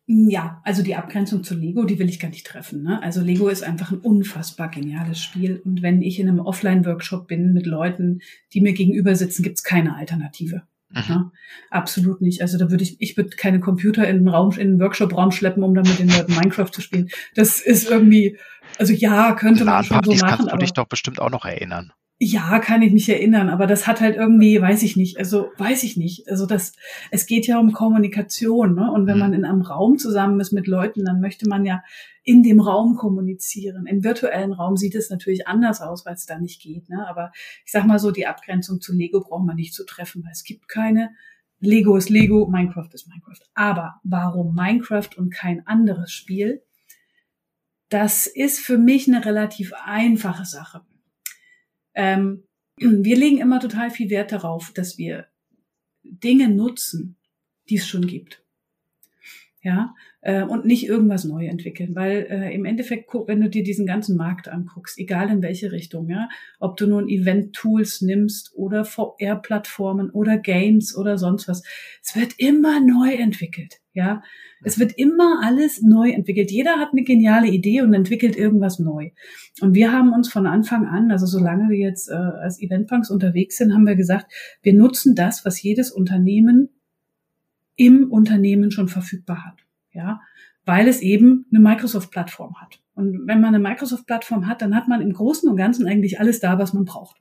Ja, 0.07 0.61
also 0.63 0.83
die 0.83 0.95
Abgrenzung 0.95 1.43
zu 1.43 1.55
Lego, 1.55 1.83
die 1.83 1.97
will 1.97 2.09
ich 2.09 2.19
gar 2.19 2.29
nicht 2.29 2.45
treffen. 2.45 2.83
Ne? 2.83 3.01
Also 3.01 3.21
Lego 3.21 3.47
ist 3.47 3.63
einfach 3.63 3.91
ein 3.91 3.97
unfassbar 3.97 4.69
geniales 4.69 5.19
Spiel. 5.19 5.61
Und 5.65 5.81
wenn 5.81 6.03
ich 6.03 6.19
in 6.19 6.29
einem 6.29 6.39
Offline-Workshop 6.39 7.27
bin 7.27 7.53
mit 7.53 7.65
Leuten, 7.65 8.19
die 8.53 8.61
mir 8.61 8.73
gegenüber 8.73 9.15
sitzen, 9.15 9.41
gibt's 9.41 9.63
keine 9.63 9.95
Alternative. 9.95 10.61
Mhm. 10.89 11.01
Ne? 11.09 11.31
Absolut 11.71 12.21
nicht. 12.21 12.41
Also 12.41 12.59
da 12.59 12.69
würde 12.69 12.83
ich, 12.83 13.01
ich 13.01 13.17
würde 13.17 13.31
keine 13.31 13.59
Computer 13.59 14.07
in 14.07 14.19
den 14.19 14.27
Raum, 14.27 14.51
in 14.51 14.73
den 14.73 14.79
Workshop-Raum 14.79 15.31
schleppen, 15.31 15.63
um 15.63 15.73
dann 15.73 15.87
mit 15.87 15.97
den 15.97 16.09
Leuten 16.09 16.35
Minecraft 16.35 16.69
zu 16.69 16.81
spielen. 16.81 17.09
Das 17.33 17.59
ist 17.59 17.89
irgendwie, 17.89 18.37
also 18.77 18.93
ja, 18.93 19.33
könnte 19.33 19.65
man 19.65 19.83
schon 19.83 20.03
so 20.03 20.11
machen. 20.11 20.37
kannst 20.37 20.51
du 20.51 20.57
dich 20.57 20.73
doch 20.73 20.87
bestimmt 20.87 21.19
auch 21.19 21.31
noch 21.31 21.45
erinnern. 21.45 21.91
Ja, 22.17 22.59
kann 22.59 22.81
ich 22.81 22.93
mich 22.93 23.09
erinnern, 23.09 23.49
aber 23.49 23.67
das 23.67 23.87
hat 23.87 23.99
halt 23.99 24.15
irgendwie, 24.15 24.61
weiß 24.61 24.83
ich 24.83 24.95
nicht, 24.95 25.17
also 25.17 25.49
weiß 25.57 25.83
ich 25.83 25.97
nicht. 25.97 26.29
Also 26.29 26.45
das, 26.45 26.71
es 27.11 27.25
geht 27.25 27.45
ja 27.45 27.59
um 27.59 27.73
Kommunikation, 27.73 28.73
ne? 28.73 28.89
Und 28.89 29.05
wenn 29.05 29.15
mhm. 29.15 29.19
man 29.19 29.33
in 29.33 29.43
einem 29.43 29.61
Raum 29.61 29.97
zusammen 29.97 30.39
ist 30.39 30.53
mit 30.53 30.65
Leuten, 30.65 31.03
dann 31.03 31.19
möchte 31.19 31.49
man 31.49 31.65
ja 31.65 31.83
in 32.23 32.41
dem 32.41 32.61
Raum 32.61 32.95
kommunizieren. 32.95 33.85
Im 33.85 34.05
virtuellen 34.05 34.53
Raum 34.53 34.77
sieht 34.77 34.95
es 34.95 35.09
natürlich 35.09 35.45
anders 35.45 35.81
aus, 35.81 36.05
weil 36.05 36.13
es 36.13 36.25
da 36.25 36.39
nicht 36.39 36.61
geht. 36.61 36.87
Ne? 36.87 37.05
Aber 37.05 37.33
ich 37.65 37.71
sag 37.73 37.85
mal 37.85 37.99
so, 37.99 38.11
die 38.11 38.27
Abgrenzung 38.27 38.79
zu 38.79 38.93
Lego 38.93 39.19
braucht 39.19 39.45
man 39.45 39.57
nicht 39.57 39.73
zu 39.73 39.85
treffen, 39.85 40.23
weil 40.23 40.31
es 40.31 40.45
gibt 40.45 40.69
keine. 40.69 41.11
Lego 41.59 41.97
ist 41.97 42.09
Lego, 42.09 42.47
Minecraft 42.47 42.89
ist 42.93 43.09
Minecraft. 43.09 43.41
Aber 43.55 43.99
warum 44.03 44.55
Minecraft 44.55 45.09
und 45.17 45.33
kein 45.33 45.67
anderes 45.67 46.13
Spiel? 46.13 46.63
Das 47.89 48.25
ist 48.25 48.59
für 48.59 48.77
mich 48.77 49.05
eine 49.09 49.25
relativ 49.25 49.73
einfache 49.83 50.45
Sache 50.45 50.81
ähm, 51.95 52.43
wir 52.77 53.17
legen 53.17 53.37
immer 53.37 53.59
total 53.59 53.89
viel 53.89 54.09
Wert 54.09 54.31
darauf, 54.31 54.71
dass 54.73 54.97
wir 54.97 55.27
Dinge 56.03 56.49
nutzen, 56.49 57.17
die 57.69 57.77
es 57.77 57.87
schon 57.87 58.05
gibt. 58.05 58.43
ja, 59.61 59.95
äh, 60.25 60.43
und 60.43 60.65
nicht 60.65 60.87
irgendwas 60.87 61.23
neu 61.23 61.45
entwickeln, 61.45 61.95
weil 61.95 62.25
äh, 62.29 62.53
im 62.53 62.65
Endeffekt, 62.65 63.13
wenn 63.27 63.41
du 63.41 63.49
dir 63.49 63.63
diesen 63.63 63.85
ganzen 63.85 64.17
Markt 64.17 64.47
anguckst, 64.47 64.97
egal 64.97 65.29
in 65.29 65.43
welche 65.43 65.71
Richtung, 65.71 66.09
ja, 66.09 66.29
ob 66.59 66.77
du 66.77 66.87
nun 66.87 67.07
Event-Tools 67.07 68.01
nimmst 68.01 68.51
oder 68.55 68.85
VR-Plattformen 68.85 70.09
oder 70.09 70.37
Games 70.37 70.97
oder 70.97 71.19
sonst 71.19 71.47
was, 71.47 71.61
es 72.03 72.15
wird 72.15 72.33
immer 72.39 72.79
neu 72.79 73.13
entwickelt, 73.13 73.81
ja. 73.93 74.23
Es 74.63 74.79
wird 74.79 74.93
immer 74.97 75.41
alles 75.43 75.83
neu 75.83 76.09
entwickelt. 76.09 76.49
Jeder 76.49 76.79
hat 76.79 76.89
eine 76.91 77.03
geniale 77.03 77.47
Idee 77.49 77.81
und 77.81 77.93
entwickelt 77.93 78.35
irgendwas 78.35 78.79
neu. 78.79 79.11
Und 79.61 79.75
wir 79.75 79.91
haben 79.91 80.11
uns 80.11 80.31
von 80.31 80.47
Anfang 80.47 80.87
an, 80.87 81.11
also 81.11 81.27
solange 81.27 81.69
wir 81.69 81.77
jetzt 81.77 82.09
äh, 82.09 82.15
als 82.15 82.59
Eventbanks 82.59 83.11
unterwegs 83.11 83.57
sind, 83.57 83.75
haben 83.75 83.85
wir 83.85 83.95
gesagt, 83.95 84.31
wir 84.63 84.73
nutzen 84.73 85.13
das, 85.13 85.45
was 85.45 85.61
jedes 85.61 85.91
Unternehmen 85.91 86.69
im 87.75 88.11
Unternehmen 88.11 88.71
schon 88.71 88.87
verfügbar 88.87 89.45
hat. 89.45 89.64
Ja, 89.95 90.21
weil 90.65 90.87
es 90.87 91.01
eben 91.01 91.45
eine 91.51 91.61
Microsoft-Plattform 91.61 92.55
hat. 92.61 92.79
Und 92.95 93.27
wenn 93.27 93.41
man 93.41 93.55
eine 93.55 93.59
Microsoft-Plattform 93.59 94.47
hat, 94.47 94.61
dann 94.61 94.75
hat 94.75 94.87
man 94.87 95.01
im 95.01 95.13
Großen 95.13 95.49
und 95.49 95.57
Ganzen 95.57 95.87
eigentlich 95.87 96.19
alles 96.19 96.39
da, 96.39 96.59
was 96.59 96.73
man 96.73 96.85
braucht. 96.85 97.17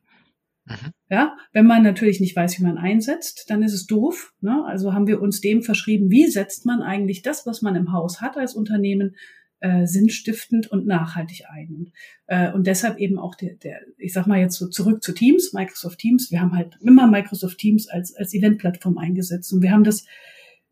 Mhm. 0.67 0.93
Ja, 1.11 1.37
wenn 1.53 1.67
man 1.67 1.83
natürlich 1.83 2.21
nicht 2.21 2.35
weiß, 2.35 2.59
wie 2.59 2.65
man 2.65 2.79
einsetzt, 2.79 3.47
dann 3.49 3.63
ist 3.63 3.75
es 3.75 3.87
doof. 3.87 4.33
Ne? 4.41 4.65
Also 4.67 4.95
haben 4.95 5.07
wir 5.07 5.21
uns 5.21 5.41
dem 5.41 5.63
verschrieben, 5.63 6.11
wie 6.11 6.27
setzt 6.27 6.65
man 6.65 6.81
eigentlich 6.81 7.23
das, 7.23 7.47
was 7.47 7.61
man 7.61 7.77
im 7.77 7.93
Haus 7.93 8.21
hat 8.21 8.37
als 8.37 8.55
Unternehmen, 8.55 9.15
äh, 9.61 9.87
sinnstiftend 9.87 10.71
und 10.71 10.87
nachhaltig 10.87 11.45
ein. 11.51 11.75
Und, 11.75 11.93
äh, 12.27 12.53
und 12.53 12.67
deshalb 12.67 12.99
eben 12.99 13.19
auch 13.19 13.35
der, 13.35 13.55
der, 13.57 13.81
ich 13.99 14.13
sag 14.13 14.27
mal 14.27 14.39
jetzt 14.39 14.57
so 14.57 14.69
zurück 14.69 15.03
zu 15.03 15.13
Teams, 15.13 15.53
Microsoft 15.53 15.99
Teams. 15.99 16.31
Wir 16.31 16.41
haben 16.41 16.57
halt 16.57 16.77
immer 16.81 17.07
Microsoft 17.07 17.59
Teams 17.59 17.89
als, 17.89 18.15
als 18.15 18.35
Event-Plattform 18.35 18.99
eingesetzt 18.99 19.53
und 19.53 19.63
wir 19.63 19.71
haben 19.71 19.85
das 19.85 20.07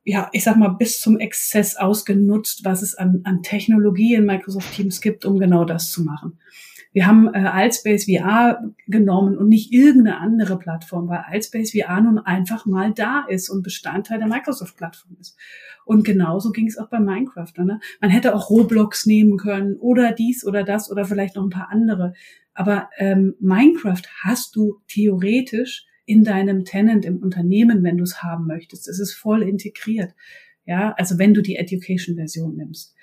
ja, 0.05 0.29
ich 0.33 0.43
sag 0.45 0.57
mal, 0.57 0.69
bis 0.69 1.01
zum 1.01 1.19
Exzess 1.19 1.77
ausgenutzt, 1.77 2.65
was 2.65 2.83
es 2.83 2.95
an, 2.95 3.21
an 3.25 3.43
Technologie 3.43 4.15
in 4.15 4.27
Microsoft 4.27 4.75
Teams 4.75 5.01
gibt, 5.01 5.25
um 5.25 5.39
genau 5.39 5.65
das 5.65 5.91
zu 5.91 6.03
machen. 6.03 6.39
Wir 6.93 7.07
haben 7.07 7.33
äh, 7.33 7.39
Altspace 7.39 8.05
VR 8.05 8.63
genommen 8.87 9.39
und 9.39 9.49
nicht 9.49 9.73
irgendeine 9.73 10.19
andere 10.19 10.59
Plattform, 10.59 11.09
weil 11.09 11.25
Altspace 11.27 11.73
VR 11.73 12.01
nun 12.01 12.19
einfach 12.19 12.67
mal 12.67 12.93
da 12.93 13.25
ist 13.29 13.49
und 13.49 13.63
Bestandteil 13.63 14.19
der 14.19 14.29
Microsoft-Plattform 14.29 15.17
ist. 15.19 15.37
Und 15.85 16.05
genauso 16.05 16.53
ging 16.53 16.67
es 16.67 16.79
auch 16.79 16.89
bei 16.89 17.01
Minecraft. 17.01 17.53
Ne? 17.59 17.81
Man 18.01 18.11
hätte 18.11 18.35
auch 18.35 18.51
Roblox 18.51 19.07
nehmen 19.07 19.39
können 19.39 19.77
oder 19.77 20.13
dies 20.13 20.45
oder 20.45 20.65
das 20.65 20.91
oder 20.91 21.05
vielleicht 21.05 21.37
noch 21.37 21.45
ein 21.45 21.51
paar 21.51 21.71
andere. 21.71 22.13
Aber 22.55 22.91
ähm, 22.99 23.35
Minecraft 23.41 24.03
hast 24.23 24.55
du 24.55 24.81
theoretisch 24.87 25.87
in 26.13 26.25
deinem 26.25 26.67
Tenant 26.67 27.07
im 27.07 27.23
Unternehmen, 27.23 27.83
wenn 27.83 27.97
du 27.97 28.05
es 28.05 28.23
haben 28.23 28.47
möchtest. 28.47 28.87
Es 28.87 29.01
ist 29.01 29.15
voll 29.15 29.43
integriert. 29.43 30.13
Ja, 30.67 30.93
also 30.99 31.19
wenn 31.19 31.33
du 31.33 31.41
die 31.41 31.57
Education-Version 31.57 32.55
nimmst. 32.55 32.95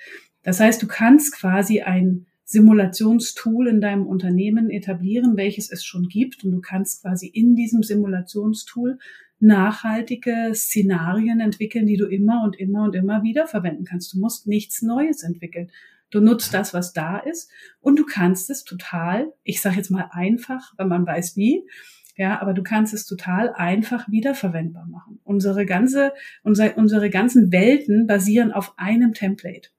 Das 0.44 0.60
heißt, 0.60 0.80
du 0.84 0.86
kannst 0.86 1.34
quasi 1.34 1.82
ein 1.82 2.28
Simulationstool 2.46 3.68
in 3.68 3.82
deinem 3.82 4.06
Unternehmen 4.06 4.70
etablieren, 4.70 5.38
welches 5.38 5.72
es 5.72 5.84
schon 5.84 6.08
gibt. 6.08 6.44
Und 6.44 6.52
du 6.52 6.62
kannst 6.62 7.02
quasi 7.02 7.26
in 7.26 7.56
diesem 7.56 7.82
Simulationstool 7.82 9.00
nachhaltige 9.40 10.52
Szenarien 10.54 11.40
entwickeln, 11.40 11.88
die 11.88 11.98
du 11.98 12.06
immer 12.06 12.44
und 12.44 12.60
immer 12.60 12.84
und 12.84 12.96
immer 12.96 13.24
wieder 13.24 13.48
verwenden 13.48 13.86
kannst. 13.86 14.14
Du 14.14 14.20
musst 14.20 14.46
nichts 14.46 14.84
Neues 14.84 15.24
entwickeln. 15.24 15.72
Du 16.12 16.22
nutzt 16.22 16.54
das, 16.54 16.76
was 16.76 16.94
da 16.94 17.18
ist 17.18 17.52
und 17.82 17.98
du 17.98 18.06
kannst 18.06 18.52
es 18.52 18.64
total, 18.64 19.34
ich 19.44 19.62
sage 19.62 19.78
jetzt 19.78 19.90
mal 19.90 20.10
einfach, 20.12 20.74
wenn 20.78 20.88
man 20.88 21.08
weiß 21.08 21.38
wie, 21.38 21.64
ja, 22.20 22.42
aber 22.42 22.54
du 22.54 22.64
kannst 22.64 22.94
es 22.94 23.06
total 23.06 23.54
einfach 23.54 24.10
wiederverwendbar 24.10 24.86
machen. 24.88 25.22
Unsere 25.24 25.66
ganze, 25.66 26.12
unsere, 26.44 26.74
unsere 26.74 27.10
ganzen 27.10 27.54
Welten 27.54 28.08
basieren 28.08 28.52
auf 28.52 28.74
einem 28.76 29.14
Template. 29.14 29.70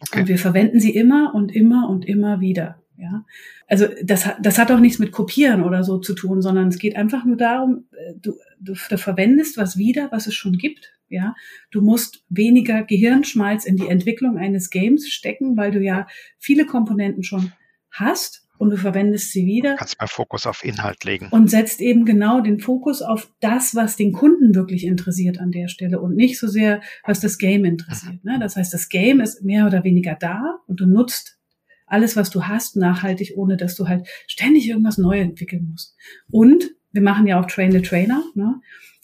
Okay. 0.00 0.20
Und 0.20 0.28
wir 0.28 0.38
verwenden 0.38 0.78
sie 0.78 0.94
immer 0.94 1.34
und 1.34 1.52
immer 1.52 1.88
und 1.88 2.06
immer 2.06 2.40
wieder. 2.40 2.80
Ja, 2.96 3.24
also 3.66 3.88
das, 4.04 4.28
das 4.40 4.58
hat 4.58 4.70
auch 4.70 4.78
nichts 4.78 5.00
mit 5.00 5.10
Kopieren 5.10 5.64
oder 5.64 5.82
so 5.82 5.98
zu 5.98 6.14
tun, 6.14 6.40
sondern 6.40 6.68
es 6.68 6.78
geht 6.78 6.94
einfach 6.94 7.24
nur 7.24 7.36
darum, 7.36 7.86
äh, 7.96 8.14
du, 8.20 8.34
du, 8.60 8.74
du 8.88 8.98
verwendest 8.98 9.56
was 9.56 9.76
wieder, 9.76 10.12
was 10.12 10.28
es 10.28 10.34
schon 10.34 10.52
gibt. 10.52 10.92
Ja, 11.08 11.34
du 11.72 11.80
musst 11.80 12.24
weniger 12.28 12.84
Gehirnschmalz 12.84 13.64
in 13.64 13.74
die 13.74 13.88
Entwicklung 13.88 14.38
eines 14.38 14.70
Games 14.70 15.08
stecken, 15.08 15.56
weil 15.56 15.72
du 15.72 15.80
ja 15.80 16.06
viele 16.38 16.64
Komponenten 16.64 17.24
schon 17.24 17.50
hast 17.90 18.46
und 18.60 18.68
du 18.68 18.76
verwendest 18.76 19.32
sie 19.32 19.46
wieder. 19.46 19.76
Kannst 19.76 19.98
mehr 19.98 20.06
Fokus 20.06 20.46
auf 20.46 20.62
Inhalt 20.62 21.02
legen. 21.04 21.28
Und 21.30 21.48
setzt 21.48 21.80
eben 21.80 22.04
genau 22.04 22.42
den 22.42 22.60
Fokus 22.60 23.00
auf 23.00 23.32
das, 23.40 23.74
was 23.74 23.96
den 23.96 24.12
Kunden 24.12 24.54
wirklich 24.54 24.84
interessiert 24.84 25.40
an 25.40 25.50
der 25.50 25.68
Stelle 25.68 25.98
und 25.98 26.14
nicht 26.14 26.38
so 26.38 26.46
sehr, 26.46 26.82
was 27.02 27.20
das 27.20 27.38
Game 27.38 27.64
interessiert. 27.64 28.22
Mhm. 28.22 28.32
Ne? 28.32 28.38
Das 28.38 28.56
heißt, 28.56 28.74
das 28.74 28.90
Game 28.90 29.20
ist 29.20 29.42
mehr 29.42 29.66
oder 29.66 29.82
weniger 29.82 30.14
da 30.14 30.58
und 30.66 30.78
du 30.78 30.84
nutzt 30.84 31.38
alles, 31.86 32.16
was 32.16 32.28
du 32.28 32.48
hast, 32.48 32.76
nachhaltig, 32.76 33.32
ohne 33.34 33.56
dass 33.56 33.76
du 33.76 33.88
halt 33.88 34.06
ständig 34.26 34.68
irgendwas 34.68 34.98
neu 34.98 35.18
entwickeln 35.18 35.68
musst. 35.70 35.96
Und 36.30 36.70
wir 36.92 37.02
machen 37.02 37.26
ja 37.26 37.40
auch 37.40 37.46
Train 37.46 37.72
the 37.72 37.80
Trainer. 37.80 38.22
Ne? 38.34 38.60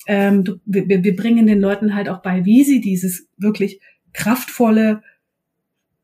Ähm, 0.07 0.45
du, 0.45 0.57
wir, 0.67 0.87
wir 0.87 1.17
bringen 1.17 1.47
den 1.47 1.61
Leuten 1.63 1.95
halt 1.95 2.11
auch 2.11 2.21
bei, 2.21 2.45
wie 2.45 2.63
sie 2.63 2.83
dieses 2.83 3.27
wirklich 3.39 3.81
kraftvolle 4.13 5.03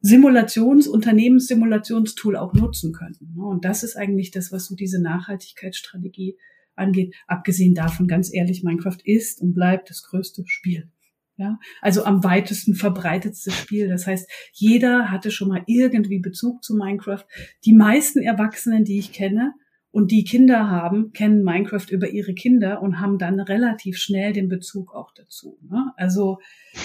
Simulations-, 0.02 0.88
Unternehmenssimulationstool 0.88 2.36
auch 2.36 2.52
nutzen 2.54 2.92
könnten. 2.92 3.34
Ne? 3.34 3.44
Und 3.44 3.64
das 3.64 3.82
ist 3.82 3.96
eigentlich 3.96 4.30
das, 4.30 4.52
was 4.52 4.66
so 4.66 4.74
diese 4.74 5.00
Nachhaltigkeitsstrategie 5.00 6.36
angeht. 6.74 7.14
Abgesehen 7.26 7.74
davon, 7.74 8.08
ganz 8.08 8.32
ehrlich, 8.32 8.62
Minecraft 8.64 8.98
ist 9.04 9.40
und 9.40 9.54
bleibt 9.54 9.90
das 9.90 10.02
größte 10.02 10.42
Spiel. 10.46 10.90
Ja, 11.36 11.58
also 11.80 12.04
am 12.04 12.22
weitesten 12.24 12.74
verbreitetste 12.74 13.50
Spiel. 13.50 13.88
Das 13.88 14.06
heißt, 14.06 14.30
jeder 14.52 15.10
hatte 15.10 15.30
schon 15.30 15.48
mal 15.48 15.62
irgendwie 15.66 16.18
Bezug 16.18 16.62
zu 16.62 16.76
Minecraft. 16.76 17.24
Die 17.64 17.72
meisten 17.72 18.20
Erwachsenen, 18.20 18.84
die 18.84 18.98
ich 18.98 19.12
kenne 19.12 19.54
und 19.90 20.10
die 20.10 20.24
Kinder 20.24 20.68
haben, 20.68 21.12
kennen 21.12 21.42
Minecraft 21.42 21.86
über 21.90 22.08
ihre 22.08 22.34
Kinder 22.34 22.82
und 22.82 23.00
haben 23.00 23.18
dann 23.18 23.40
relativ 23.40 23.96
schnell 23.96 24.32
den 24.32 24.48
Bezug 24.48 24.94
auch 24.94 25.12
dazu. 25.14 25.58
Ne? 25.68 25.92
Also 25.96 26.38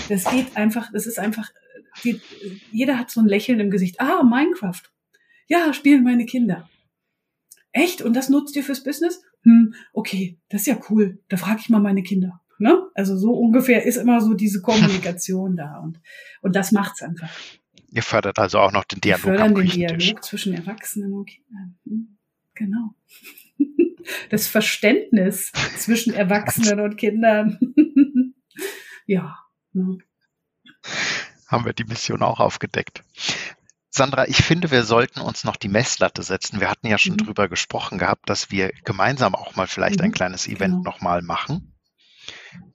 das 0.07 0.23
geht 0.25 0.55
einfach, 0.55 0.91
das 0.93 1.07
ist 1.07 1.19
einfach 1.19 1.49
die, 2.03 2.21
jeder 2.71 2.97
hat 2.97 3.11
so 3.11 3.19
ein 3.21 3.27
Lächeln 3.27 3.59
im 3.59 3.71
Gesicht. 3.71 3.99
Ah, 3.99 4.23
Minecraft. 4.23 4.81
Ja, 5.47 5.73
spielen 5.73 6.03
meine 6.03 6.25
Kinder. 6.25 6.69
Echt? 7.71 8.01
Und 8.01 8.15
das 8.15 8.29
nutzt 8.29 8.55
ihr 8.55 8.63
fürs 8.63 8.83
Business? 8.83 9.21
Hm, 9.43 9.73
okay, 9.93 10.39
das 10.49 10.61
ist 10.61 10.67
ja 10.67 10.79
cool. 10.89 11.19
Da 11.29 11.37
frage 11.37 11.59
ich 11.61 11.69
mal 11.69 11.79
meine 11.79 12.03
Kinder. 12.03 12.41
Ne? 12.59 12.89
Also 12.95 13.17
so 13.17 13.33
ungefähr 13.33 13.85
ist 13.85 13.97
immer 13.97 14.19
so 14.19 14.33
diese 14.33 14.61
Kommunikation 14.61 15.55
da 15.55 15.77
und, 15.77 16.01
und 16.41 16.55
das 16.55 16.71
macht's 16.71 17.03
einfach. 17.03 17.29
Ihr 17.91 18.01
fördert 18.01 18.39
also 18.39 18.59
auch 18.59 18.71
noch 18.71 18.83
den 18.83 18.99
Dialog. 18.99 19.25
Wir 19.25 19.37
fördern 19.37 19.55
den 19.55 19.67
Dialog 19.67 20.23
zwischen 20.23 20.53
Erwachsenen 20.53 21.13
und 21.13 21.25
Kindern. 21.25 21.77
Hm, 21.85 22.17
genau. 22.53 22.95
Das 24.29 24.47
Verständnis 24.47 25.51
zwischen 25.77 26.13
Erwachsenen 26.13 26.79
und 26.79 26.95
Kindern. 26.95 27.59
ja. 29.05 29.37
Ne? 29.73 29.97
Haben 31.47 31.65
wir 31.65 31.73
die 31.73 31.85
Mission 31.85 32.23
auch 32.23 32.39
aufgedeckt. 32.39 33.03
Sandra, 33.89 34.27
ich 34.27 34.43
finde, 34.43 34.69
wir 34.69 34.83
sollten 34.83 35.21
uns 35.21 35.43
noch 35.43 35.55
die 35.55 35.69
Messlatte 35.69 36.21
setzen. 36.21 36.59
Wir 36.59 36.69
hatten 36.69 36.87
ja 36.87 36.97
schon 36.97 37.13
mhm. 37.13 37.25
drüber 37.25 37.47
gesprochen 37.47 37.97
gehabt, 37.97 38.29
dass 38.29 38.51
wir 38.51 38.71
gemeinsam 38.83 39.33
auch 39.33 39.55
mal 39.55 39.67
vielleicht 39.67 39.99
mhm. 39.99 40.05
ein 40.05 40.11
kleines 40.11 40.47
Event 40.47 40.75
genau. 40.75 40.83
nochmal 40.83 41.21
machen 41.21 41.73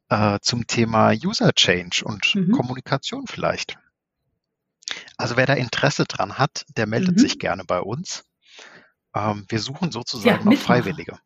äh, 0.08 0.38
zum 0.42 0.66
Thema 0.66 1.12
User 1.12 1.52
Change 1.52 2.02
und 2.04 2.34
mhm. 2.34 2.52
Kommunikation 2.52 3.26
vielleicht. 3.26 3.78
Also 5.16 5.36
wer 5.36 5.46
da 5.46 5.54
Interesse 5.54 6.04
dran 6.04 6.38
hat, 6.38 6.64
der 6.76 6.86
meldet 6.86 7.16
mhm. 7.16 7.20
sich 7.20 7.38
gerne 7.38 7.64
bei 7.64 7.80
uns. 7.80 8.24
Ähm, 9.14 9.46
wir 9.48 9.58
suchen 9.58 9.92
sozusagen 9.92 10.44
ja, 10.44 10.50
noch 10.50 10.60
Freiwillige. 10.60 11.18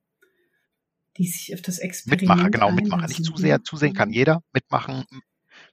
Die 1.16 1.26
sich 1.26 1.54
auf 1.54 1.62
das 1.62 1.78
Experiment 1.78 2.28
Mitmacher, 2.28 2.50
genau, 2.50 2.70
Mitmacher. 2.70 3.08
Nicht 3.08 3.24
zu 3.24 3.36
sehr, 3.36 3.62
zusehen 3.64 3.94
kann 3.94 4.12
jeder. 4.12 4.42
Mitmachen, 4.52 5.04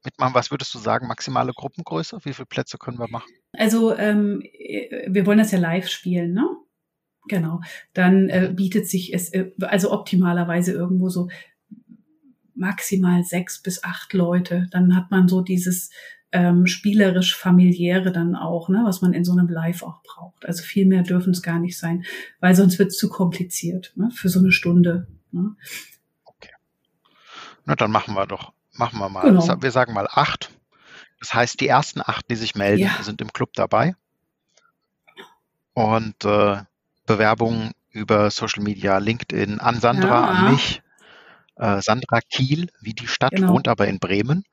mitmachen. 0.06 0.36
Was 0.36 0.52
würdest 0.52 0.74
du 0.74 0.80
sagen, 0.80 1.08
maximale 1.08 1.54
Gruppengröße? 1.54 2.20
Wie 2.24 2.34
viele 2.34 2.46
Plätze 2.46 2.78
können 2.78 3.00
wir 3.00 3.10
machen? 3.10 3.32
Also 3.54 3.96
ähm, 3.98 4.42
wir 4.42 5.26
wollen 5.26 5.38
das 5.38 5.52
ja 5.52 5.60
live 5.60 5.88
spielen, 5.88 6.34
ne? 6.34 6.48
Genau. 7.28 7.62
Dann 7.94 8.30
äh, 8.30 8.50
mhm. 8.50 8.56
bietet 8.56 8.88
sich 8.89 9.13
es, 9.13 9.30
äh, 9.30 9.52
also 9.62 9.92
optimalerweise 9.92 10.74
irgendwo 10.74 11.10
so 11.10 11.30
maximal 12.56 13.24
sechs 13.24 13.62
bis 13.62 13.84
acht 13.84 14.13
Leute. 14.13 14.68
Dann 14.72 14.96
hat 14.96 15.10
man 15.12 15.28
so 15.28 15.42
dieses 15.42 15.89
ähm, 16.32 16.66
spielerisch 16.66 17.36
familiäre 17.36 18.12
dann 18.12 18.36
auch, 18.36 18.68
ne, 18.68 18.82
was 18.86 19.02
man 19.02 19.13
in 19.13 19.24
so 19.24 19.32
einem 19.32 19.48
Live 19.48 19.84
auch 19.84 20.02
braucht. 20.04 20.46
Also 20.46 20.63
viel 20.63 20.86
mehr 20.86 21.04
dürfen 21.04 21.32
es 21.32 21.44
gar 21.44 21.60
nicht 21.60 21.78
sein, 21.78 22.04
weil 22.39 22.56
sonst 22.56 22.80
wird 22.80 22.89
es 22.89 22.98
zu 22.98 23.08
kompliziert 23.08 23.94
ne, 23.96 24.10
für 24.12 24.30
so 24.30 24.39
eine 24.39 24.52
Stunde. 24.52 25.08
Ne? 25.32 25.56
Okay. 26.26 26.50
Na, 27.66 27.76
dann 27.76 27.92
machen 27.92 28.16
wir 28.16 28.26
doch 28.26 28.53
machen 28.74 29.00
wir 29.00 29.10
mal. 29.10 29.22
Genau. 29.24 29.62
Wir 29.62 29.72
sagen 29.72 29.94
mal 29.94 30.08
acht. 30.10 30.52
Das 31.20 31.34
heißt, 31.34 31.62
die 31.62 31.68
ersten 31.68 32.02
acht, 32.02 32.30
die 32.30 32.36
sich 32.36 32.56
melden, 32.56 32.84
ja. 32.84 33.02
sind 33.02 33.22
im 33.22 33.32
Club 33.32 33.54
dabei. 33.54 33.96
Und 35.74 36.26
äh, 36.26 36.62
Bewerbungen 37.06 37.72
über 37.92 38.30
Social 38.32 38.64
Media, 38.64 38.98
LinkedIn, 38.98 39.60
an 39.60 39.80
Sandra, 39.80 40.08
ja. 40.08 40.26
an 40.26 40.52
mich. 40.52 40.82
Äh, 41.56 41.82
Sandra 41.82 42.20
Kiel, 42.22 42.70
wie 42.82 42.94
die 42.94 43.08
Stadt, 43.08 43.32
Genau. 43.32 43.54
wohnt 43.54 43.68
aber 43.68 43.88
in 43.88 44.00
Bremen. 44.00 44.44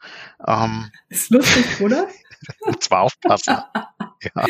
Ähm, 0.46 0.90
Ist 1.08 1.30
lustig, 1.30 1.80
oder? 1.80 2.06
zwar 2.80 3.00
aufpassen. 3.02 3.56
ja. 4.34 4.46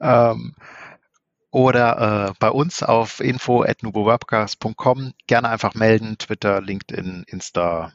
ähm, 0.00 0.54
oder 1.50 2.28
äh, 2.28 2.32
bei 2.38 2.50
uns 2.50 2.82
auf 2.82 3.20
info.nubowebcast.com 3.20 5.12
gerne 5.26 5.48
einfach 5.48 5.74
melden, 5.74 6.16
Twitter, 6.18 6.60
LinkedIn, 6.60 7.24
Insta, 7.26 7.92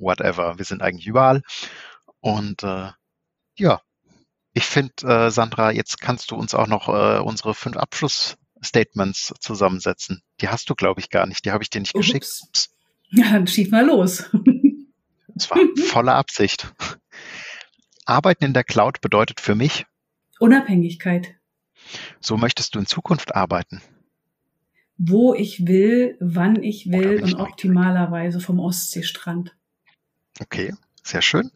whatever. 0.00 0.58
Wir 0.58 0.64
sind 0.64 0.82
eigentlich 0.82 1.06
überall. 1.06 1.42
Und 2.20 2.62
äh, 2.62 2.90
ja, 3.56 3.80
ich 4.52 4.64
finde, 4.64 4.92
äh, 5.04 5.30
Sandra, 5.30 5.70
jetzt 5.70 6.00
kannst 6.00 6.30
du 6.30 6.36
uns 6.36 6.54
auch 6.54 6.66
noch 6.66 6.88
äh, 6.88 7.20
unsere 7.20 7.54
fünf 7.54 7.76
Abschlussstatements 7.76 9.32
zusammensetzen. 9.40 10.22
Die 10.40 10.48
hast 10.48 10.68
du, 10.68 10.74
glaube 10.74 11.00
ich, 11.00 11.10
gar 11.10 11.26
nicht. 11.26 11.44
Die 11.44 11.52
habe 11.52 11.62
ich 11.62 11.70
dir 11.70 11.80
nicht 11.80 11.94
geschickt. 11.94 12.24
Ups. 12.24 12.42
Ups. 12.46 12.70
Ja, 13.12 13.32
dann 13.32 13.48
schieß 13.48 13.70
mal 13.72 13.84
los. 13.84 14.30
Das 15.34 15.50
war 15.50 15.58
voller 15.86 16.16
Absicht. 16.16 16.72
Arbeiten 18.04 18.44
in 18.44 18.52
der 18.52 18.64
Cloud 18.64 19.00
bedeutet 19.00 19.40
für 19.40 19.54
mich, 19.54 19.86
Unabhängigkeit. 20.38 21.34
so 22.20 22.36
möchtest 22.36 22.74
du 22.74 22.78
in 22.78 22.86
Zukunft 22.86 23.34
arbeiten. 23.34 23.80
Wo 24.98 25.34
ich 25.34 25.66
will, 25.66 26.18
wann 26.20 26.62
ich 26.62 26.90
will 26.90 27.22
und 27.22 27.36
optimalerweise 27.36 28.40
vom 28.40 28.58
Ostseestrand. 28.60 29.56
Okay, 30.40 30.74
sehr 31.02 31.22
schön. 31.22 31.50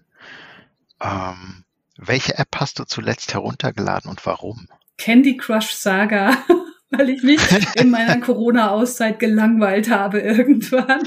Ähm, 1.01 1.65
welche 1.97 2.39
App 2.39 2.49
hast 2.57 2.79
du 2.79 2.85
zuletzt 2.85 3.35
heruntergeladen 3.35 4.11
und 4.11 4.25
warum? 4.27 4.69
Candy 4.99 5.37
Crush 5.37 5.71
Saga, 5.71 6.37
weil 6.91 7.11
ich 7.11 7.23
mich 7.23 7.41
in 7.77 7.91
meiner 7.91 8.21
Corona-Auszeit 8.21 9.19
gelangweilt 9.19 9.91
habe 9.91 10.21
irgendwann. 10.21 11.03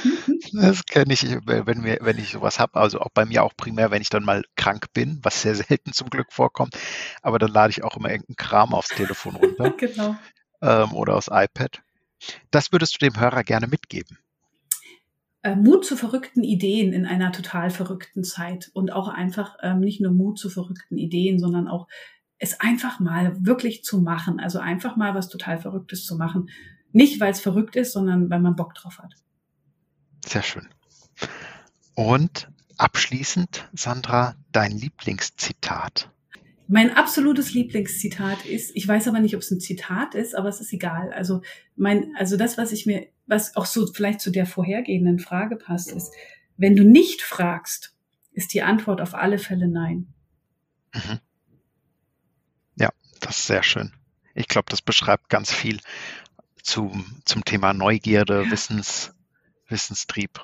Das 0.53 0.85
kenne 0.85 1.13
ich, 1.13 1.23
wenn, 1.45 1.83
wir, 1.83 1.99
wenn 2.01 2.17
ich 2.17 2.31
sowas 2.31 2.59
habe. 2.59 2.79
Also 2.79 2.99
auch 2.99 3.09
bei 3.13 3.25
mir 3.25 3.43
auch 3.43 3.55
primär, 3.55 3.91
wenn 3.91 4.01
ich 4.01 4.09
dann 4.09 4.23
mal 4.23 4.43
krank 4.55 4.87
bin, 4.93 5.19
was 5.23 5.41
sehr 5.41 5.55
selten 5.55 5.93
zum 5.93 6.09
Glück 6.09 6.31
vorkommt. 6.31 6.77
Aber 7.21 7.39
dann 7.39 7.51
lade 7.51 7.71
ich 7.71 7.83
auch 7.83 7.97
immer 7.97 8.09
irgendeinen 8.09 8.37
Kram 8.37 8.73
aufs 8.73 8.89
Telefon 8.89 9.35
runter 9.35 9.71
genau. 9.77 10.15
ähm, 10.61 10.93
oder 10.93 11.15
aufs 11.15 11.29
iPad. 11.31 11.81
Das 12.49 12.71
würdest 12.71 12.95
du 12.95 13.05
dem 13.05 13.19
Hörer 13.19 13.43
gerne 13.43 13.67
mitgeben. 13.67 14.17
Äh, 15.47 15.55
Mut 15.55 15.85
zu 15.85 15.95
verrückten 15.95 16.43
Ideen 16.43 16.91
in 16.91 17.05
einer 17.05 17.31
total 17.31 17.69
verrückten 17.69 18.25
Zeit 18.25 18.69
und 18.73 18.91
auch 18.91 19.07
einfach 19.07 19.55
ähm, 19.61 19.79
nicht 19.79 20.01
nur 20.01 20.11
Mut 20.11 20.37
zu 20.37 20.49
verrückten 20.49 20.97
Ideen, 20.97 21.39
sondern 21.39 21.69
auch 21.69 21.87
es 22.37 22.59
einfach 22.59 22.99
mal 22.99 23.33
wirklich 23.39 23.81
zu 23.81 24.01
machen. 24.01 24.41
Also 24.41 24.59
einfach 24.59 24.97
mal 24.97 25.15
was 25.15 25.29
total 25.29 25.57
Verrücktes 25.57 26.05
zu 26.05 26.17
machen. 26.17 26.49
Nicht, 26.91 27.21
weil 27.21 27.31
es 27.31 27.39
verrückt 27.39 27.77
ist, 27.77 27.93
sondern 27.93 28.29
weil 28.29 28.41
man 28.41 28.57
Bock 28.57 28.73
drauf 28.73 28.99
hat. 28.99 29.13
Sehr 30.25 30.43
schön. 30.43 30.67
Und 31.95 32.49
abschließend, 32.77 33.69
Sandra, 33.71 34.35
dein 34.51 34.71
Lieblingszitat. 34.71 36.11
Mein 36.67 36.93
absolutes 36.93 37.53
Lieblingszitat 37.53 38.45
ist, 38.45 38.75
ich 38.75 38.85
weiß 38.85 39.07
aber 39.07 39.21
nicht, 39.21 39.35
ob 39.35 39.41
es 39.41 39.51
ein 39.51 39.61
Zitat 39.61 40.13
ist, 40.13 40.35
aber 40.35 40.49
es 40.49 40.59
ist 40.59 40.73
egal. 40.73 41.13
Also 41.13 41.41
mein, 41.77 42.13
also 42.17 42.35
das, 42.35 42.57
was 42.57 42.73
ich 42.73 42.85
mir, 42.85 43.07
was 43.27 43.55
auch 43.55 43.65
so 43.65 43.85
vielleicht 43.87 44.21
zu 44.21 44.31
der 44.31 44.45
vorhergehenden 44.45 45.19
Frage 45.19 45.57
passt, 45.57 45.91
ist, 45.91 46.13
wenn 46.55 46.75
du 46.75 46.83
nicht 46.83 47.21
fragst, 47.21 47.93
ist 48.31 48.53
die 48.53 48.61
Antwort 48.61 49.01
auf 49.01 49.13
alle 49.13 49.37
Fälle 49.37 49.67
nein. 49.67 50.13
Mhm. 50.93 51.19
Ja, 52.77 52.89
das 53.19 53.39
ist 53.39 53.47
sehr 53.47 53.63
schön. 53.63 53.93
Ich 54.33 54.47
glaube, 54.47 54.67
das 54.69 54.81
beschreibt 54.81 55.29
ganz 55.29 55.51
viel 55.51 55.79
zum, 56.61 57.05
zum 57.25 57.43
Thema 57.43 57.73
Neugierde, 57.73 58.43
Ja. 58.43 58.51
Wissens, 58.51 59.13
Wissenstrieb. 59.67 60.39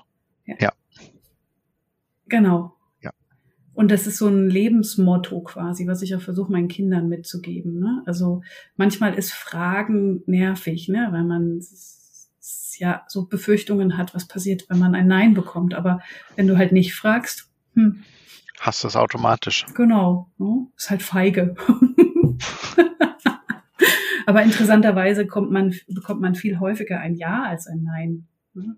Genau. 2.28 2.76
Ja. 3.02 3.12
Und 3.74 3.92
das 3.92 4.08
ist 4.08 4.18
so 4.18 4.28
ein 4.28 4.50
Lebensmotto 4.50 5.42
quasi, 5.42 5.88
was 5.88 6.02
ich 6.02 6.16
auch 6.16 6.22
versuche, 6.22 6.52
meinen 6.52 6.68
Kindern 6.68 7.10
mitzugeben. 7.10 7.80
Ne? 7.80 8.04
Also 8.06 8.42
manchmal 8.76 9.14
ist 9.14 9.34
Fragen 9.34 10.24
nervig, 10.26 10.90
ne? 10.90 11.10
weil 11.12 11.24
man 11.24 11.60
ja 12.80 13.04
so 13.08 13.26
Befürchtungen 13.26 13.98
hat, 13.98 14.14
was 14.16 14.28
passiert, 14.28 14.66
wenn 14.70 14.80
man 14.80 14.96
ein 14.96 15.08
Nein 15.08 15.34
bekommt. 15.34 15.74
Aber 15.74 16.02
wenn 16.36 16.48
du 16.48 16.58
halt 16.58 16.72
nicht 16.72 16.94
fragst, 16.96 17.50
hm, 17.74 18.04
Hast 18.60 18.84
du 18.84 18.88
es 18.88 18.96
automatisch? 18.96 19.66
genau, 19.74 20.30
ne? 20.38 20.68
ist 20.78 20.90
halt 20.90 21.04
feige. 21.04 21.56
Aber 24.26 24.42
interessanterweise 24.42 25.28
kommt 25.28 25.52
man, 25.52 25.76
bekommt 25.88 26.22
man 26.22 26.36
viel 26.36 26.60
häufiger 26.60 27.00
ein 27.00 27.16
Ja 27.16 27.44
als 27.44 27.68
ein 27.68 27.84
Nein. 27.84 28.28
ne? 28.54 28.78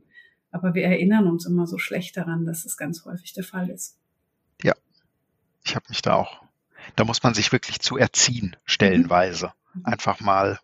Aber 0.52 0.74
wir 0.74 0.86
erinnern 0.86 1.28
uns 1.28 1.46
immer 1.46 1.68
so 1.68 1.78
schlecht 1.78 2.18
daran, 2.18 2.46
dass 2.46 2.66
es 2.66 2.78
ganz 2.78 3.06
häufig 3.06 3.34
der 3.34 3.44
Fall 3.44 3.70
ist. 3.70 4.00
Ich 5.66 5.76
habe 5.76 5.86
mich 5.90 6.02
da 6.02 6.14
auch. 6.14 6.42
Da 6.96 7.04
muss 7.04 7.24
man 7.24 7.34
sich 7.34 7.52
wirklich 7.52 7.80
zu 7.80 7.98
erziehen, 7.98 8.56
stellenweise. 8.66 9.52
Mhm. 9.74 9.86
Einfach 9.86 10.20
mal 10.20 10.60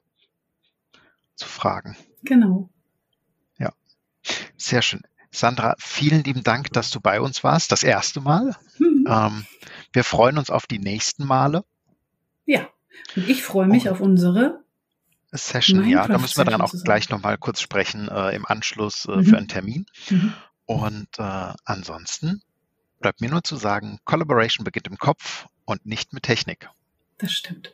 zu 1.35 1.47
fragen. 1.47 1.97
Genau. 2.23 2.69
Sehr 4.61 4.81
schön. 4.81 5.01
Sandra, 5.31 5.75
vielen 5.79 6.23
lieben 6.23 6.43
Dank, 6.43 6.71
dass 6.73 6.89
du 6.91 6.99
bei 6.99 7.19
uns 7.21 7.43
warst. 7.43 7.71
Das 7.71 7.83
erste 7.83 8.21
Mal. 8.21 8.55
Mhm. 8.77 9.05
Ähm, 9.07 9.45
wir 9.93 10.03
freuen 10.03 10.37
uns 10.37 10.49
auf 10.49 10.67
die 10.67 10.77
nächsten 10.79 11.25
Male. 11.25 11.63
Ja. 12.45 12.67
Und 13.15 13.27
ich 13.27 13.41
freue 13.43 13.67
mich 13.67 13.87
Oh. 13.87 13.91
auf 13.93 14.01
unsere. 14.01 14.61
Session, 15.33 15.87
ja, 15.87 16.05
da 16.07 16.17
müssen 16.17 16.37
wir 16.37 16.43
dann 16.43 16.61
auch 16.61 16.69
zusammen. 16.71 16.83
gleich 16.83 17.09
nochmal 17.09 17.37
kurz 17.37 17.61
sprechen 17.61 18.09
äh, 18.09 18.35
im 18.35 18.45
Anschluss 18.45 19.05
äh, 19.05 19.15
Mhm. 19.17 19.25
für 19.25 19.37
einen 19.37 19.47
Termin. 19.47 19.85
Mhm. 20.09 20.33
Und 20.65 21.07
äh, 21.17 21.53
ansonsten 21.63 22.41
bleibt 22.99 23.21
mir 23.21 23.29
nur 23.29 23.43
zu 23.43 23.55
sagen, 23.55 23.99
Collaboration 24.03 24.65
beginnt 24.65 24.87
im 24.87 24.97
Kopf 24.97 25.47
und 25.65 25.85
nicht 25.85 26.11
mit 26.13 26.23
Technik. 26.23 26.69
Das 27.17 27.31
stimmt. 27.31 27.73